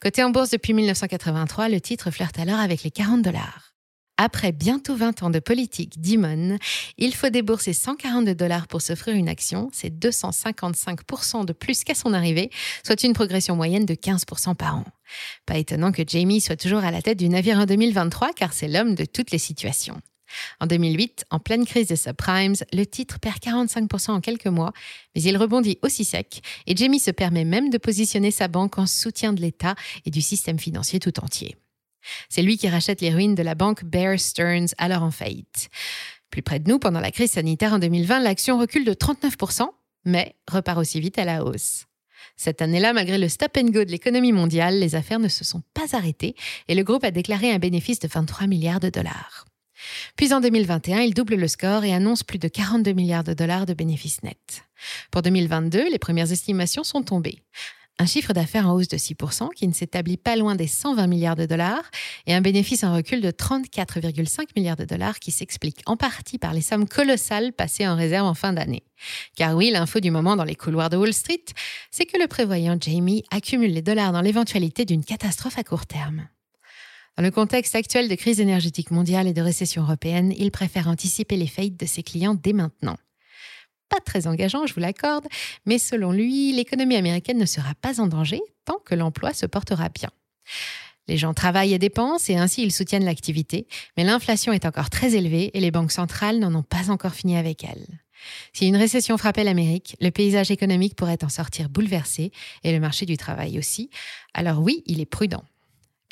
Côté 0.00 0.24
en 0.24 0.30
bourse 0.30 0.48
depuis 0.48 0.72
1983, 0.72 1.68
le 1.68 1.78
titre 1.82 2.10
flirte 2.10 2.38
alors 2.38 2.58
avec 2.58 2.84
les 2.84 2.90
40 2.90 3.20
dollars. 3.20 3.71
Après 4.18 4.52
bientôt 4.52 4.94
20 4.94 5.22
ans 5.22 5.30
de 5.30 5.38
politique 5.38 6.00
d'Imon, 6.00 6.58
il 6.98 7.14
faut 7.14 7.30
débourser 7.30 7.72
142 7.72 8.34
dollars 8.34 8.68
pour 8.68 8.82
s'offrir 8.82 9.16
une 9.16 9.28
action, 9.28 9.70
c'est 9.72 9.92
255% 9.92 11.44
de 11.44 11.52
plus 11.52 11.82
qu'à 11.82 11.94
son 11.94 12.12
arrivée, 12.12 12.50
soit 12.84 13.02
une 13.02 13.14
progression 13.14 13.56
moyenne 13.56 13.86
de 13.86 13.94
15% 13.94 14.54
par 14.54 14.76
an. 14.76 14.84
Pas 15.46 15.58
étonnant 15.58 15.92
que 15.92 16.02
Jamie 16.06 16.40
soit 16.40 16.56
toujours 16.56 16.84
à 16.84 16.90
la 16.90 17.02
tête 17.02 17.18
du 17.18 17.28
navire 17.28 17.58
en 17.58 17.64
2023 17.64 18.32
car 18.34 18.52
c'est 18.52 18.68
l'homme 18.68 18.94
de 18.94 19.04
toutes 19.04 19.30
les 19.30 19.38
situations. 19.38 20.00
En 20.60 20.66
2008, 20.66 21.24
en 21.30 21.38
pleine 21.38 21.66
crise 21.66 21.88
des 21.88 21.96
subprimes, 21.96 22.54
le 22.72 22.84
titre 22.84 23.18
perd 23.18 23.38
45% 23.38 24.10
en 24.10 24.20
quelques 24.20 24.46
mois, 24.46 24.72
mais 25.14 25.22
il 25.22 25.36
rebondit 25.36 25.78
aussi 25.82 26.04
sec 26.04 26.42
et 26.66 26.76
Jamie 26.76 27.00
se 27.00 27.10
permet 27.10 27.44
même 27.44 27.70
de 27.70 27.78
positionner 27.78 28.30
sa 28.30 28.48
banque 28.48 28.78
en 28.78 28.86
soutien 28.86 29.32
de 29.32 29.40
l'État 29.40 29.74
et 30.04 30.10
du 30.10 30.20
système 30.20 30.58
financier 30.58 31.00
tout 31.00 31.18
entier. 31.20 31.56
C'est 32.28 32.42
lui 32.42 32.58
qui 32.58 32.68
rachète 32.68 33.00
les 33.00 33.10
ruines 33.10 33.34
de 33.34 33.42
la 33.42 33.54
banque 33.54 33.84
Bear 33.84 34.18
Stearns, 34.18 34.68
alors 34.78 35.02
en 35.02 35.10
faillite. 35.10 35.70
Plus 36.30 36.42
près 36.42 36.58
de 36.58 36.70
nous, 36.70 36.78
pendant 36.78 37.00
la 37.00 37.10
crise 37.10 37.32
sanitaire 37.32 37.74
en 37.74 37.78
2020, 37.78 38.20
l'action 38.20 38.58
recule 38.58 38.84
de 38.84 38.94
39%, 38.94 39.68
mais 40.04 40.34
repart 40.50 40.78
aussi 40.78 41.00
vite 41.00 41.18
à 41.18 41.24
la 41.24 41.44
hausse. 41.44 41.86
Cette 42.36 42.62
année-là, 42.62 42.92
malgré 42.92 43.18
le 43.18 43.28
stop 43.28 43.56
and 43.56 43.66
go 43.66 43.84
de 43.84 43.90
l'économie 43.90 44.32
mondiale, 44.32 44.78
les 44.78 44.94
affaires 44.94 45.18
ne 45.18 45.28
se 45.28 45.44
sont 45.44 45.62
pas 45.74 45.96
arrêtées 45.96 46.34
et 46.68 46.74
le 46.74 46.82
groupe 46.82 47.04
a 47.04 47.10
déclaré 47.10 47.50
un 47.52 47.58
bénéfice 47.58 47.98
de 47.98 48.08
23 48.08 48.46
milliards 48.46 48.80
de 48.80 48.88
dollars. 48.88 49.44
Puis 50.16 50.32
en 50.32 50.40
2021, 50.40 51.00
il 51.00 51.14
double 51.14 51.34
le 51.34 51.48
score 51.48 51.84
et 51.84 51.92
annonce 51.92 52.22
plus 52.22 52.38
de 52.38 52.48
42 52.48 52.92
milliards 52.92 53.24
de 53.24 53.34
dollars 53.34 53.66
de 53.66 53.74
bénéfices 53.74 54.22
nets. 54.22 54.64
Pour 55.10 55.22
2022, 55.22 55.90
les 55.90 55.98
premières 55.98 56.32
estimations 56.32 56.84
sont 56.84 57.02
tombées 57.02 57.42
un 57.98 58.06
chiffre 58.06 58.32
d'affaires 58.32 58.68
en 58.68 58.72
hausse 58.72 58.88
de 58.88 58.96
6% 58.96 59.50
qui 59.54 59.68
ne 59.68 59.72
s'établit 59.72 60.16
pas 60.16 60.36
loin 60.36 60.56
des 60.56 60.66
120 60.66 61.06
milliards 61.06 61.36
de 61.36 61.46
dollars 61.46 61.90
et 62.26 62.34
un 62.34 62.40
bénéfice 62.40 62.84
en 62.84 62.94
recul 62.94 63.20
de 63.20 63.30
34,5 63.30 64.46
milliards 64.56 64.76
de 64.76 64.84
dollars 64.84 65.18
qui 65.18 65.30
s'explique 65.30 65.82
en 65.86 65.96
partie 65.96 66.38
par 66.38 66.52
les 66.52 66.62
sommes 66.62 66.88
colossales 66.88 67.52
passées 67.52 67.86
en 67.86 67.96
réserve 67.96 68.26
en 68.26 68.34
fin 68.34 68.52
d'année. 68.52 68.82
Car 69.36 69.56
oui, 69.56 69.70
l'info 69.70 70.00
du 70.00 70.10
moment 70.10 70.36
dans 70.36 70.44
les 70.44 70.54
couloirs 70.54 70.90
de 70.90 70.96
Wall 70.96 71.12
Street, 71.12 71.44
c'est 71.90 72.06
que 72.06 72.18
le 72.18 72.26
prévoyant 72.26 72.76
Jamie 72.80 73.24
accumule 73.30 73.72
les 73.72 73.82
dollars 73.82 74.12
dans 74.12 74.22
l'éventualité 74.22 74.84
d'une 74.84 75.04
catastrophe 75.04 75.58
à 75.58 75.64
court 75.64 75.86
terme. 75.86 76.28
Dans 77.16 77.22
le 77.22 77.30
contexte 77.30 77.74
actuel 77.74 78.08
de 78.08 78.14
crise 78.14 78.40
énergétique 78.40 78.90
mondiale 78.90 79.28
et 79.28 79.34
de 79.34 79.42
récession 79.42 79.82
européenne, 79.82 80.32
il 80.38 80.50
préfère 80.50 80.88
anticiper 80.88 81.36
les 81.36 81.46
faillites 81.46 81.78
de 81.78 81.86
ses 81.86 82.02
clients 82.02 82.34
dès 82.34 82.54
maintenant 82.54 82.96
pas 83.92 84.00
très 84.00 84.26
engageant, 84.26 84.66
je 84.66 84.72
vous 84.72 84.80
l'accorde, 84.80 85.26
mais 85.66 85.78
selon 85.78 86.12
lui, 86.12 86.52
l'économie 86.52 86.96
américaine 86.96 87.36
ne 87.36 87.44
sera 87.44 87.74
pas 87.74 88.00
en 88.00 88.06
danger 88.06 88.40
tant 88.64 88.78
que 88.84 88.94
l'emploi 88.94 89.34
se 89.34 89.44
portera 89.44 89.90
bien. 89.90 90.08
Les 91.08 91.18
gens 91.18 91.34
travaillent 91.34 91.74
et 91.74 91.78
dépensent 91.78 92.32
et 92.32 92.38
ainsi 92.38 92.62
ils 92.62 92.72
soutiennent 92.72 93.04
l'activité, 93.04 93.66
mais 93.96 94.04
l'inflation 94.04 94.52
est 94.52 94.64
encore 94.64 94.88
très 94.88 95.14
élevée 95.14 95.50
et 95.52 95.60
les 95.60 95.70
banques 95.70 95.92
centrales 95.92 96.38
n'en 96.38 96.54
ont 96.54 96.62
pas 96.62 96.90
encore 96.90 97.12
fini 97.14 97.36
avec 97.36 97.64
elle. 97.64 97.84
Si 98.52 98.66
une 98.66 98.76
récession 98.76 99.18
frappait 99.18 99.44
l'Amérique, 99.44 99.96
le 100.00 100.10
paysage 100.10 100.50
économique 100.50 100.94
pourrait 100.94 101.22
en 101.24 101.28
sortir 101.28 101.68
bouleversé 101.68 102.30
et 102.62 102.72
le 102.72 102.80
marché 102.80 103.04
du 103.04 103.16
travail 103.16 103.58
aussi. 103.58 103.90
Alors 104.32 104.60
oui, 104.60 104.82
il 104.86 105.00
est 105.00 105.06
prudent. 105.06 105.44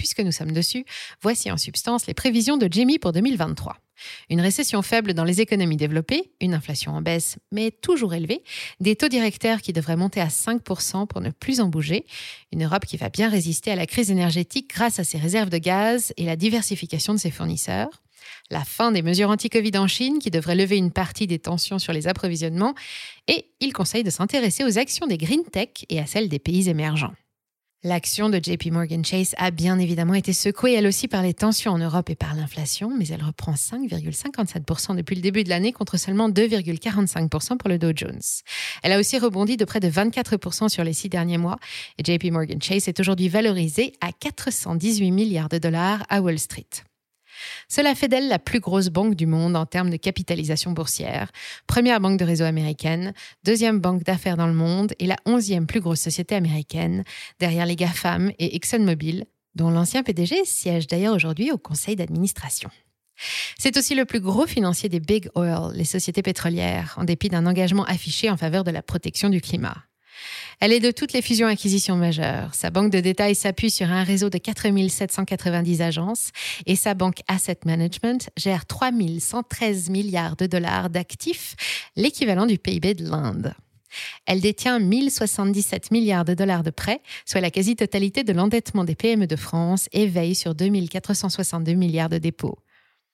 Puisque 0.01 0.21
nous 0.21 0.33
sommes 0.33 0.53
dessus, 0.53 0.87
voici 1.21 1.51
en 1.51 1.59
substance 1.59 2.07
les 2.07 2.15
prévisions 2.15 2.57
de 2.57 2.69
Jimmy 2.71 2.99
pour 2.99 3.13
2023. 3.13 3.77
Une 4.31 4.41
récession 4.41 4.81
faible 4.81 5.13
dans 5.13 5.25
les 5.25 5.43
économies 5.43 5.77
développées, 5.77 6.33
une 6.41 6.55
inflation 6.55 6.93
en 6.93 7.03
baisse 7.03 7.37
mais 7.53 7.71
toujours 7.71 8.15
élevée, 8.15 8.43
des 8.81 8.97
taux 8.97 9.09
directeurs 9.09 9.61
qui 9.61 9.75
devraient 9.75 9.99
monter 9.99 10.23
à 10.23 10.29
5% 10.29 11.07
pour 11.07 11.21
ne 11.21 11.29
plus 11.29 11.61
en 11.61 11.69
bouger, 11.69 12.07
une 12.51 12.65
Europe 12.65 12.87
qui 12.87 12.97
va 12.97 13.11
bien 13.11 13.29
résister 13.29 13.73
à 13.73 13.77
la 13.77 13.85
crise 13.85 14.11
énergétique 14.11 14.71
grâce 14.71 14.99
à 14.99 15.05
ses 15.05 15.19
réserves 15.19 15.51
de 15.51 15.59
gaz 15.59 16.15
et 16.17 16.25
la 16.25 16.37
diversification 16.37 17.13
de 17.13 17.19
ses 17.19 17.31
fournisseurs, 17.31 18.01
la 18.51 18.65
fin 18.65 18.93
des 18.93 19.03
mesures 19.03 19.29
anti-Covid 19.29 19.77
en 19.77 19.87
Chine 19.87 20.19
qui 20.19 20.31
devraient 20.31 20.57
lever 20.57 20.79
une 20.79 20.93
partie 20.93 21.27
des 21.27 21.41
tensions 21.41 21.79
sur 21.79 21.93
les 21.93 22.09
approvisionnements, 22.09 22.75
et 23.29 23.51
il 23.61 23.75
conseille 23.75 24.03
de 24.03 24.09
s'intéresser 24.09 24.65
aux 24.65 24.79
actions 24.79 25.07
des 25.07 25.19
green 25.19 25.45
tech 25.45 25.85
et 25.91 26.01
à 26.01 26.07
celles 26.07 26.31
des 26.31 26.39
pays 26.39 26.71
émergents. 26.71 27.13
L'action 27.83 28.29
de 28.29 28.37
JP 28.37 28.73
Morgan 28.73 29.03
Chase 29.03 29.35
a 29.39 29.51
bien 29.51 29.79
évidemment 29.79 30.13
été 30.13 30.35
secouée 30.35 30.75
elle 30.75 30.87
aussi 30.87 31.09
par 31.09 31.23
les 31.23 31.33
tensions 31.33 31.73
en 31.73 31.79
Europe 31.79 32.11
et 32.11 32.15
par 32.15 32.35
l'inflation, 32.35 32.91
mais 32.95 33.09
elle 33.09 33.25
reprend 33.25 33.55
5,57% 33.55 34.97
depuis 34.97 35.17
le 35.17 35.23
début 35.23 35.45
de 35.45 35.49
l'année 35.49 35.73
contre 35.73 35.97
seulement 35.97 36.29
2,45% 36.29 37.57
pour 37.57 37.71
le 37.71 37.79
Dow 37.79 37.93
Jones. 37.97 38.21
Elle 38.83 38.93
a 38.93 38.99
aussi 38.99 39.19
rebondi 39.19 39.57
de 39.57 39.65
près 39.65 39.81
de 39.81 39.89
24% 39.89 40.69
sur 40.69 40.85
les 40.85 40.93
six 40.93 41.09
derniers 41.09 41.39
mois 41.39 41.57
et 41.97 42.05
JP 42.05 42.25
Morgan 42.33 42.61
Chase 42.61 42.87
est 42.87 43.01
aujourd'hui 43.01 43.31
valorisée 43.31 43.95
à 44.03 44.13
418 44.13 45.11
milliards 45.11 45.49
de 45.49 45.57
dollars 45.57 46.05
à 46.11 46.21
Wall 46.21 46.39
Street. 46.39 46.67
Cela 47.69 47.95
fait 47.95 48.09
d'elle 48.09 48.29
la 48.29 48.39
plus 48.39 48.61
grosse 48.61 48.89
banque 48.89 49.15
du 49.15 49.27
monde 49.27 49.57
en 49.57 49.67
termes 49.67 49.91
de 49.91 49.97
capitalisation 49.97 50.73
boursière, 50.73 51.31
première 51.67 52.01
banque 52.01 52.19
de 52.19 52.25
réseau 52.25 52.45
américaine, 52.45 53.13
deuxième 53.45 53.81
banque 53.81 54.05
d'affaires 54.05 54.37
dans 54.37 54.47
le 54.47 54.55
monde 54.55 54.93
et 54.99 55.07
la 55.07 55.17
onzième 55.27 55.67
plus 55.67 55.81
grosse 55.81 56.01
société 56.01 56.35
américaine, 56.35 57.05
derrière 57.39 57.67
les 57.67 57.77
GAFAM 57.77 58.33
et 58.39 58.57
ExxonMobil, 58.57 59.27
dont 59.55 59.71
l'ancien 59.71 60.03
PDG 60.03 60.45
siège 60.45 60.87
d'ailleurs 60.87 61.15
aujourd'hui 61.15 61.51
au 61.51 61.59
conseil 61.59 61.97
d'administration. 61.97 62.71
C'est 63.59 63.77
aussi 63.77 63.95
le 63.95 64.07
plus 64.07 64.21
gros 64.21 64.47
financier 64.47 64.89
des 64.89 65.01
Big 65.01 65.29
Oil, 65.35 65.73
les 65.75 65.85
sociétés 65.85 66.23
pétrolières, 66.23 66.95
en 66.97 67.05
dépit 67.05 67.29
d'un 67.29 67.47
engagement 67.47 67.85
affiché 67.85 68.31
en 68.31 68.37
faveur 68.37 68.65
de 68.65 68.71
la 68.71 68.83
protection 68.83 69.29
du 69.29 69.41
climat. 69.41 69.77
Elle 70.61 70.73
est 70.73 70.81
de 70.81 70.91
toutes 70.91 71.13
les 71.13 71.23
fusions-acquisitions 71.23 71.97
majeures. 71.97 72.55
Sa 72.55 72.71
banque 72.71 72.91
de 72.91 73.01
détail 73.01 73.35
s'appuie 73.35 73.71
sur 73.71 73.91
un 73.91 74.05
réseau 74.05 74.29
de 74.31 74.39
4790 74.39 75.83
agences 75.83 76.31
et 76.67 76.77
sa 76.77 76.95
banque 76.95 77.23
Asset 77.29 77.59
Management 77.65 78.31
gère 78.37 78.67
3113 78.67 79.91
milliards 79.91 80.37
de 80.37 80.47
dollars 80.47 80.91
d'actifs, 80.91 81.57
l'équivalent 81.97 82.47
du 82.47 82.59
PIB 82.59 82.95
de 82.95 83.09
l'Inde. 83.09 83.55
Elle 84.27 84.41
détient 84.41 84.79
1077 84.79 85.91
milliards 85.91 86.25
de 86.25 86.35
dollars 86.35 86.63
de 86.63 86.71
prêts, 86.71 87.01
soit 87.25 87.41
la 87.41 87.51
quasi-totalité 87.51 88.23
de 88.23 88.33
l'endettement 88.33 88.85
des 88.85 88.95
PME 88.95 89.27
de 89.27 89.37
France, 89.37 89.89
et 89.93 90.07
veille 90.07 90.35
sur 90.35 90.55
2462 90.55 91.73
milliards 91.73 92.09
de 92.09 92.19
dépôts. 92.19 92.59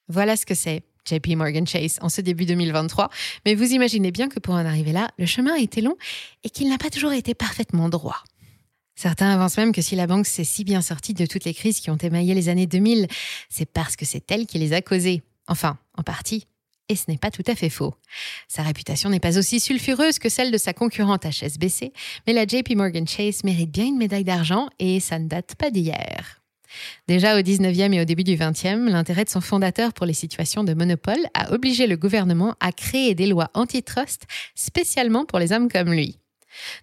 Voilà 0.09 0.37
ce 0.37 0.47
que 0.47 0.55
c'est 0.55 0.83
JP 1.07 1.37
Morgan 1.37 1.67
Chase 1.67 1.99
en 2.03 2.09
ce 2.09 2.21
début 2.21 2.47
2023. 2.47 3.11
Mais 3.45 3.55
vous 3.55 3.73
imaginez 3.73 4.11
bien 4.11 4.29
que 4.29 4.41
pour 4.41 4.55
en 4.55 4.65
arriver 4.65 4.93
là, 4.93 5.11
le 5.19 5.27
chemin 5.27 5.55
a 5.55 5.59
été 5.59 5.81
long 5.81 5.97
et 6.45 6.51
qu'il 6.51 6.69
n'a 6.69 6.79
pas 6.79 6.91
toujours 6.91 7.13
été 7.13 7.35
parfaitement 7.35 7.89
droit. 7.89 8.23
Certains 8.97 9.31
avancent 9.31 9.59
même 9.59 9.73
que 9.73 9.83
si 9.83 9.95
la 9.95 10.07
banque 10.07 10.27
s'est 10.27 10.45
si 10.45 10.65
bien 10.65 10.81
sortie 10.81 11.13
de 11.13 11.27
toutes 11.27 11.45
les 11.45 11.53
crises 11.53 11.81
qui 11.81 11.91
ont 11.91 11.97
émaillé 11.97 12.35
les 12.35 12.49
années 12.49 12.67
2000, 12.67 13.09
c'est 13.51 13.71
parce 13.71 13.95
que 13.95 14.07
c'est 14.07 14.31
elle 14.31 14.47
qui 14.47 14.59
les 14.59 14.73
a 14.73 14.81
causées. 14.81 15.23
Enfin, 15.49 15.79
en 15.97 16.03
partie. 16.03 16.47
Et 16.89 16.97
ce 16.97 17.05
n'est 17.09 17.19
pas 17.19 17.31
tout 17.31 17.43
à 17.47 17.55
fait 17.55 17.69
faux. 17.69 17.95
Sa 18.49 18.63
réputation 18.63 19.11
n'est 19.11 19.21
pas 19.21 19.39
aussi 19.39 19.61
sulfureuse 19.61 20.19
que 20.19 20.29
celle 20.29 20.53
de 20.53 20.59
sa 20.59 20.73
concurrente 20.73 21.27
HSBC, 21.27 21.93
mais 22.27 22.33
la 22.33 22.47
JP 22.47 22.77
Morgan 22.77 23.07
Chase 23.07 23.43
mérite 23.45 23.73
bien 23.73 23.87
une 23.87 23.99
médaille 23.99 24.25
d'argent 24.25 24.69
et 24.79 25.01
ça 25.01 25.19
ne 25.19 25.29
date 25.29 25.57
pas 25.57 25.71
d'hier. 25.71 26.41
Déjà 27.09 27.37
au 27.37 27.41
19e 27.41 27.93
et 27.93 28.01
au 28.01 28.05
début 28.05 28.25
du 28.25 28.37
20e, 28.37 28.89
l'intérêt 28.89 29.25
de 29.25 29.31
son 29.31 29.41
fondateur 29.41 29.93
pour 29.93 30.07
les 30.07 30.13
situations 30.13 30.65
de 30.65 30.75
monopole 30.75 31.27
a 31.35 31.53
obligé 31.53 31.87
le 31.87 31.97
gouvernement 31.97 32.55
à 32.61 32.73
créer 32.73 33.15
des 33.15 33.27
lois 33.27 33.51
antitrust 33.55 34.23
spécialement 34.55 35.25
pour 35.25 35.39
les 35.39 35.53
hommes 35.53 35.69
comme 35.69 35.93
lui. 35.93 36.19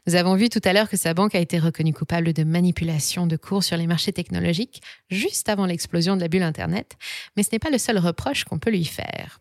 Nous 0.07 0.15
avons 0.15 0.35
vu 0.35 0.49
tout 0.49 0.61
à 0.63 0.73
l'heure 0.73 0.89
que 0.89 0.97
sa 0.97 1.13
banque 1.13 1.35
a 1.35 1.39
été 1.39 1.59
reconnue 1.59 1.93
coupable 1.93 2.33
de 2.33 2.43
manipulation 2.43 3.27
de 3.27 3.37
cours 3.37 3.63
sur 3.63 3.77
les 3.77 3.87
marchés 3.87 4.13
technologiques 4.13 4.81
juste 5.09 5.49
avant 5.49 5.65
l'explosion 5.65 6.15
de 6.15 6.21
la 6.21 6.27
bulle 6.27 6.43
Internet, 6.43 6.95
mais 7.35 7.43
ce 7.43 7.49
n'est 7.51 7.59
pas 7.59 7.69
le 7.69 7.77
seul 7.77 7.97
reproche 7.97 8.43
qu'on 8.43 8.59
peut 8.59 8.71
lui 8.71 8.85
faire. 8.85 9.39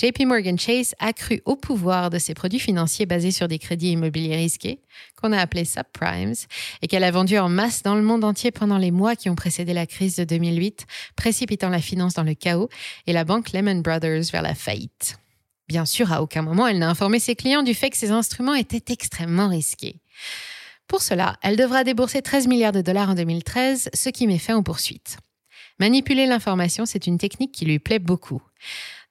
JP 0.00 0.26
Morgan 0.26 0.58
Chase 0.58 0.94
a 0.98 1.12
cru 1.12 1.42
au 1.44 1.56
pouvoir 1.56 2.10
de 2.10 2.18
ses 2.18 2.34
produits 2.34 2.58
financiers 2.58 3.06
basés 3.06 3.30
sur 3.30 3.48
des 3.48 3.58
crédits 3.58 3.92
immobiliers 3.92 4.36
risqués, 4.36 4.80
qu'on 5.20 5.32
a 5.32 5.38
appelés 5.38 5.64
subprimes, 5.64 6.34
et 6.82 6.88
qu'elle 6.88 7.04
a 7.04 7.10
vendus 7.10 7.38
en 7.38 7.48
masse 7.48 7.82
dans 7.82 7.94
le 7.94 8.02
monde 8.02 8.24
entier 8.24 8.50
pendant 8.50 8.78
les 8.78 8.90
mois 8.90 9.16
qui 9.16 9.30
ont 9.30 9.34
précédé 9.34 9.72
la 9.72 9.86
crise 9.86 10.16
de 10.16 10.24
2008, 10.24 10.86
précipitant 11.16 11.68
la 11.68 11.80
finance 11.80 12.14
dans 12.14 12.22
le 12.22 12.34
chaos 12.34 12.68
et 13.06 13.12
la 13.12 13.24
banque 13.24 13.52
Lehman 13.52 13.82
Brothers 13.82 14.30
vers 14.32 14.42
la 14.42 14.54
faillite. 14.54 15.18
Bien 15.68 15.84
sûr, 15.84 16.12
à 16.12 16.22
aucun 16.22 16.42
moment 16.42 16.66
elle 16.66 16.78
n'a 16.78 16.88
informé 16.88 17.18
ses 17.18 17.34
clients 17.34 17.62
du 17.62 17.74
fait 17.74 17.90
que 17.90 17.96
ces 17.96 18.10
instruments 18.10 18.54
étaient 18.54 18.92
extrêmement 18.92 19.48
risqués. 19.48 20.00
Pour 20.86 21.02
cela, 21.02 21.36
elle 21.42 21.56
devra 21.56 21.82
débourser 21.82 22.22
13 22.22 22.46
milliards 22.46 22.72
de 22.72 22.80
dollars 22.80 23.10
en 23.10 23.14
2013, 23.14 23.90
ce 23.92 24.08
qui 24.08 24.26
met 24.26 24.38
fin 24.38 24.56
aux 24.56 24.62
poursuites. 24.62 25.18
Manipuler 25.78 26.26
l'information, 26.26 26.86
c'est 26.86 27.06
une 27.06 27.18
technique 27.18 27.52
qui 27.52 27.66
lui 27.66 27.78
plaît 27.78 27.98
beaucoup. 27.98 28.42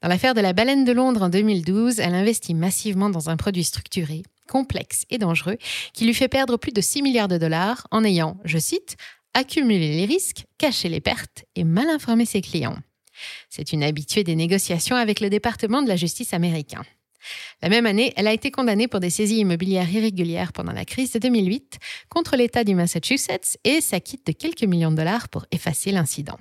Dans 0.02 0.10
l'affaire 0.10 0.34
de 0.34 0.42
la 0.42 0.54
baleine 0.54 0.84
de 0.84 0.92
Londres 0.92 1.24
en 1.24 1.30
2012, 1.30 2.00
elle 2.00 2.16
investit 2.16 2.54
massivement 2.54 3.10
dans 3.10 3.30
un 3.30 3.38
produit 3.38 3.64
structuré, 3.64 4.24
complexe 4.48 5.06
et 5.10 5.18
dangereux 5.18 5.58
qui 5.94 6.06
lui 6.06 6.14
fait 6.14 6.28
perdre 6.28 6.58
plus 6.58 6.72
de 6.72 6.82
6 6.82 7.02
milliards 7.02 7.28
de 7.28 7.38
dollars 7.38 7.88
en 7.92 8.04
ayant, 8.04 8.38
je 8.46 8.58
cite, 8.58 8.98
accumulé 9.34 9.96
les 9.96 10.06
risques, 10.06 10.46
caché 10.58 10.90
les 10.90 11.02
pertes 11.02 11.46
et 11.56 11.64
mal 11.64 11.90
informé 11.90 12.26
ses 12.26 12.42
clients. 12.42 12.78
C'est 13.50 13.72
une 13.72 13.84
habituée 13.84 14.24
des 14.24 14.36
négociations 14.36 14.96
avec 14.96 15.20
le 15.20 15.30
département 15.30 15.82
de 15.82 15.88
la 15.88 15.96
justice 15.96 16.34
américain. 16.34 16.84
La 17.62 17.70
même 17.70 17.86
année, 17.86 18.14
elle 18.16 18.28
a 18.28 18.34
été 18.34 18.52
condamnée 18.52 18.88
pour 18.88 19.00
des 19.00 19.10
saisies 19.10 19.40
immobilières 19.40 19.92
irrégulières 19.92 20.54
pendant 20.54 20.74
la 20.74 20.86
crise 20.86 21.12
de 21.12 21.20
2008 21.20 21.78
contre 22.10 22.36
l'État 22.36 22.64
du 22.64 22.76
Massachusetts 22.76 23.58
et 23.64 23.82
s'acquitte 23.82 24.28
de 24.28 24.32
quelques 24.32 24.64
millions 24.64 24.92
de 24.92 24.98
dollars 24.98 25.30
pour 25.30 25.46
effacer 25.52 25.92
l'incident. 25.92 26.38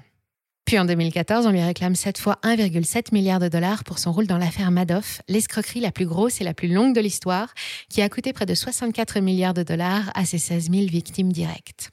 Puis 0.65 0.79
en 0.79 0.87
2014, 0.87 1.47
on 1.47 1.51
lui 1.51 1.63
réclame 1.63 1.95
cette 1.95 2.17
fois 2.17 2.39
1,7 2.43 3.13
milliard 3.13 3.39
de 3.39 3.49
dollars 3.49 3.85
pour 3.85 3.99
son 3.99 4.13
rôle 4.13 4.27
dans 4.27 4.39
l'affaire 4.39 4.71
Madoff, 4.71 5.21
l'escroquerie 5.29 5.81
la 5.81 5.93
plus 5.93 6.07
grosse 6.07 6.41
et 6.41 6.45
la 6.45 6.55
plus 6.55 6.69
longue 6.69 6.95
de 6.95 7.01
l'histoire, 7.01 7.53
qui 7.91 8.01
a 8.01 8.09
coûté 8.09 8.33
près 8.33 8.47
de 8.47 8.55
64 8.55 9.21
milliards 9.21 9.53
de 9.53 9.63
dollars 9.63 10.11
à 10.15 10.25
ses 10.25 10.39
16 10.39 10.71
000 10.71 10.87
victimes 10.87 11.33
directes. 11.33 11.91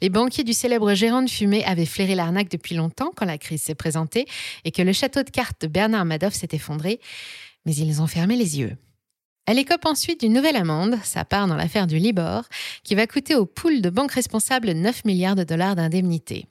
Les 0.00 0.08
banquiers 0.08 0.44
du 0.44 0.52
célèbre 0.52 0.94
gérant 0.94 1.22
de 1.22 1.30
fumée 1.30 1.64
avaient 1.64 1.86
flairé 1.86 2.14
l'arnaque 2.14 2.50
depuis 2.50 2.74
longtemps 2.74 3.12
quand 3.14 3.26
la 3.26 3.38
crise 3.38 3.62
s'est 3.62 3.74
présentée 3.74 4.26
et 4.64 4.72
que 4.72 4.82
le 4.82 4.92
château 4.92 5.22
de 5.22 5.30
cartes 5.30 5.60
de 5.60 5.66
Bernard 5.68 6.04
Madoff 6.04 6.34
s'est 6.34 6.48
effondré, 6.52 7.00
mais 7.66 7.74
ils 7.74 8.02
ont 8.02 8.06
fermé 8.06 8.34
les 8.34 8.58
yeux. 8.58 8.76
Elle 9.46 9.58
écope 9.58 9.86
ensuite 9.86 10.20
d'une 10.20 10.34
nouvelle 10.34 10.56
amende, 10.56 10.98
sa 11.04 11.24
part 11.24 11.46
dans 11.46 11.56
l'affaire 11.56 11.86
du 11.86 11.98
Libor, 11.98 12.44
qui 12.82 12.94
va 12.94 13.06
coûter 13.06 13.34
aux 13.34 13.46
poules 13.46 13.80
de 13.80 13.90
banques 13.90 14.12
responsables 14.12 14.72
9 14.72 15.04
milliards 15.04 15.36
de 15.36 15.44
dollars 15.44 15.76
d'indemnité. 15.76 16.46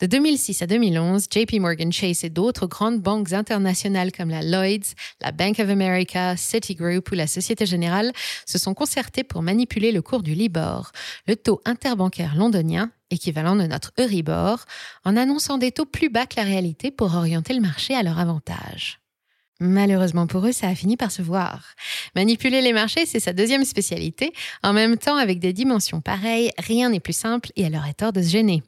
De 0.00 0.06
2006 0.06 0.62
à 0.62 0.66
2011, 0.66 1.26
JP 1.30 1.60
Morgan 1.60 1.92
Chase 1.92 2.24
et 2.24 2.30
d'autres 2.30 2.66
grandes 2.66 3.00
banques 3.00 3.32
internationales 3.32 4.12
comme 4.12 4.30
la 4.30 4.42
Lloyds, 4.42 4.94
la 5.20 5.32
Bank 5.32 5.58
of 5.58 5.68
America, 5.68 6.36
Citigroup 6.36 7.10
ou 7.10 7.14
la 7.14 7.26
Société 7.26 7.66
Générale 7.66 8.12
se 8.46 8.58
sont 8.58 8.74
concertées 8.74 9.24
pour 9.24 9.42
manipuler 9.42 9.92
le 9.92 10.02
cours 10.02 10.22
du 10.22 10.34
Libor, 10.34 10.92
le 11.26 11.36
taux 11.36 11.60
interbancaire 11.64 12.34
londonien, 12.34 12.90
équivalent 13.10 13.56
de 13.56 13.66
notre 13.66 13.92
Euribor, 13.98 14.64
en 15.04 15.16
annonçant 15.16 15.58
des 15.58 15.72
taux 15.72 15.86
plus 15.86 16.08
bas 16.08 16.26
que 16.26 16.36
la 16.36 16.44
réalité 16.44 16.90
pour 16.90 17.14
orienter 17.14 17.54
le 17.54 17.60
marché 17.60 17.94
à 17.94 18.02
leur 18.02 18.18
avantage. 18.18 18.98
Malheureusement 19.60 20.26
pour 20.26 20.44
eux, 20.44 20.52
ça 20.52 20.66
a 20.66 20.74
fini 20.74 20.96
par 20.96 21.12
se 21.12 21.22
voir. 21.22 21.74
Manipuler 22.16 22.62
les 22.62 22.72
marchés, 22.72 23.06
c'est 23.06 23.20
sa 23.20 23.32
deuxième 23.32 23.64
spécialité. 23.64 24.32
En 24.64 24.72
même 24.72 24.98
temps, 24.98 25.16
avec 25.16 25.38
des 25.38 25.52
dimensions 25.52 26.00
pareilles, 26.00 26.50
rien 26.58 26.90
n'est 26.90 26.98
plus 26.98 27.12
simple 27.12 27.52
et 27.54 27.62
elle 27.62 27.76
aurait 27.76 27.94
tort 27.94 28.12
de 28.12 28.22
se 28.22 28.30
gêner. 28.30 28.64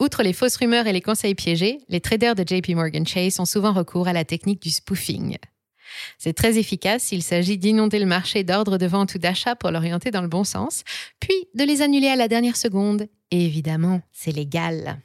Outre 0.00 0.22
les 0.22 0.32
fausses 0.32 0.56
rumeurs 0.56 0.86
et 0.86 0.92
les 0.92 1.00
conseils 1.00 1.34
piégés, 1.34 1.78
les 1.88 2.00
traders 2.00 2.34
de 2.34 2.44
JP 2.46 2.70
Morgan 2.70 3.06
Chase 3.06 3.38
ont 3.40 3.44
souvent 3.44 3.72
recours 3.72 4.08
à 4.08 4.12
la 4.12 4.24
technique 4.24 4.62
du 4.62 4.70
spoofing. 4.70 5.36
C'est 6.18 6.32
très 6.32 6.58
efficace, 6.58 7.12
il 7.12 7.22
s'agit 7.22 7.58
d'inonder 7.58 7.98
le 7.98 8.06
marché 8.06 8.42
d'ordres 8.42 8.78
de 8.78 8.86
vente 8.86 9.14
ou 9.14 9.18
d'achat 9.18 9.54
pour 9.54 9.70
l'orienter 9.70 10.10
dans 10.10 10.22
le 10.22 10.28
bon 10.28 10.44
sens, 10.44 10.82
puis 11.20 11.34
de 11.54 11.64
les 11.64 11.82
annuler 11.82 12.08
à 12.08 12.16
la 12.16 12.28
dernière 12.28 12.56
seconde. 12.56 13.06
Et 13.30 13.44
évidemment, 13.44 14.00
c'est 14.12 14.32
légal. 14.32 14.98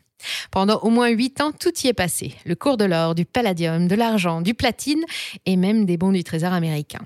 Pendant 0.51 0.79
au 0.79 0.89
moins 0.89 1.09
huit 1.09 1.39
ans, 1.41 1.51
tout 1.51 1.73
y 1.83 1.87
est 1.87 1.93
passé. 1.93 2.35
Le 2.45 2.55
cours 2.55 2.77
de 2.77 2.85
l'or, 2.85 3.15
du 3.15 3.25
palladium, 3.25 3.87
de 3.87 3.95
l'argent, 3.95 4.41
du 4.41 4.53
platine 4.53 5.03
et 5.45 5.55
même 5.55 5.85
des 5.85 5.97
bons 5.97 6.11
du 6.11 6.23
trésor 6.23 6.53
américain. 6.53 7.05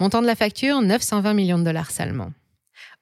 Montant 0.00 0.20
de 0.20 0.26
la 0.26 0.34
facture, 0.34 0.80
920 0.80 1.34
millions 1.34 1.58
de 1.58 1.64
dollars 1.64 1.90
seulement. 1.90 2.32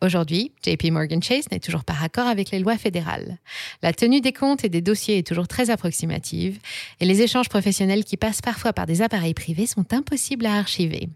Aujourd'hui, 0.01 0.53
JP 0.65 0.93
Morgan 0.93 1.21
Chase 1.21 1.51
n'est 1.51 1.59
toujours 1.59 1.83
pas 1.83 1.93
raccord 1.93 2.29
avec 2.29 2.53
les 2.53 2.61
lois 2.61 2.79
fédérales. 2.79 3.39
La 3.83 3.93
tenue 3.93 4.21
des 4.21 4.33
comptes 4.33 4.65
et 4.65 4.69
des 4.69 4.81
dossiers 4.81 5.19
est 5.19 5.27
toujours 5.27 5.49
très 5.49 5.71
approximative 5.71 6.61
et 7.01 7.05
les 7.05 7.21
échanges 7.21 7.49
professionnels 7.49 8.05
qui 8.05 8.17
passent 8.17 8.41
parfois 8.41 8.73
par 8.73 8.87
des 8.87 9.03
appareils 9.03 9.35
privés 9.35 9.67
sont 9.67 9.93
impossibles 9.93 10.47
à 10.47 10.55
archiver. 10.55 11.09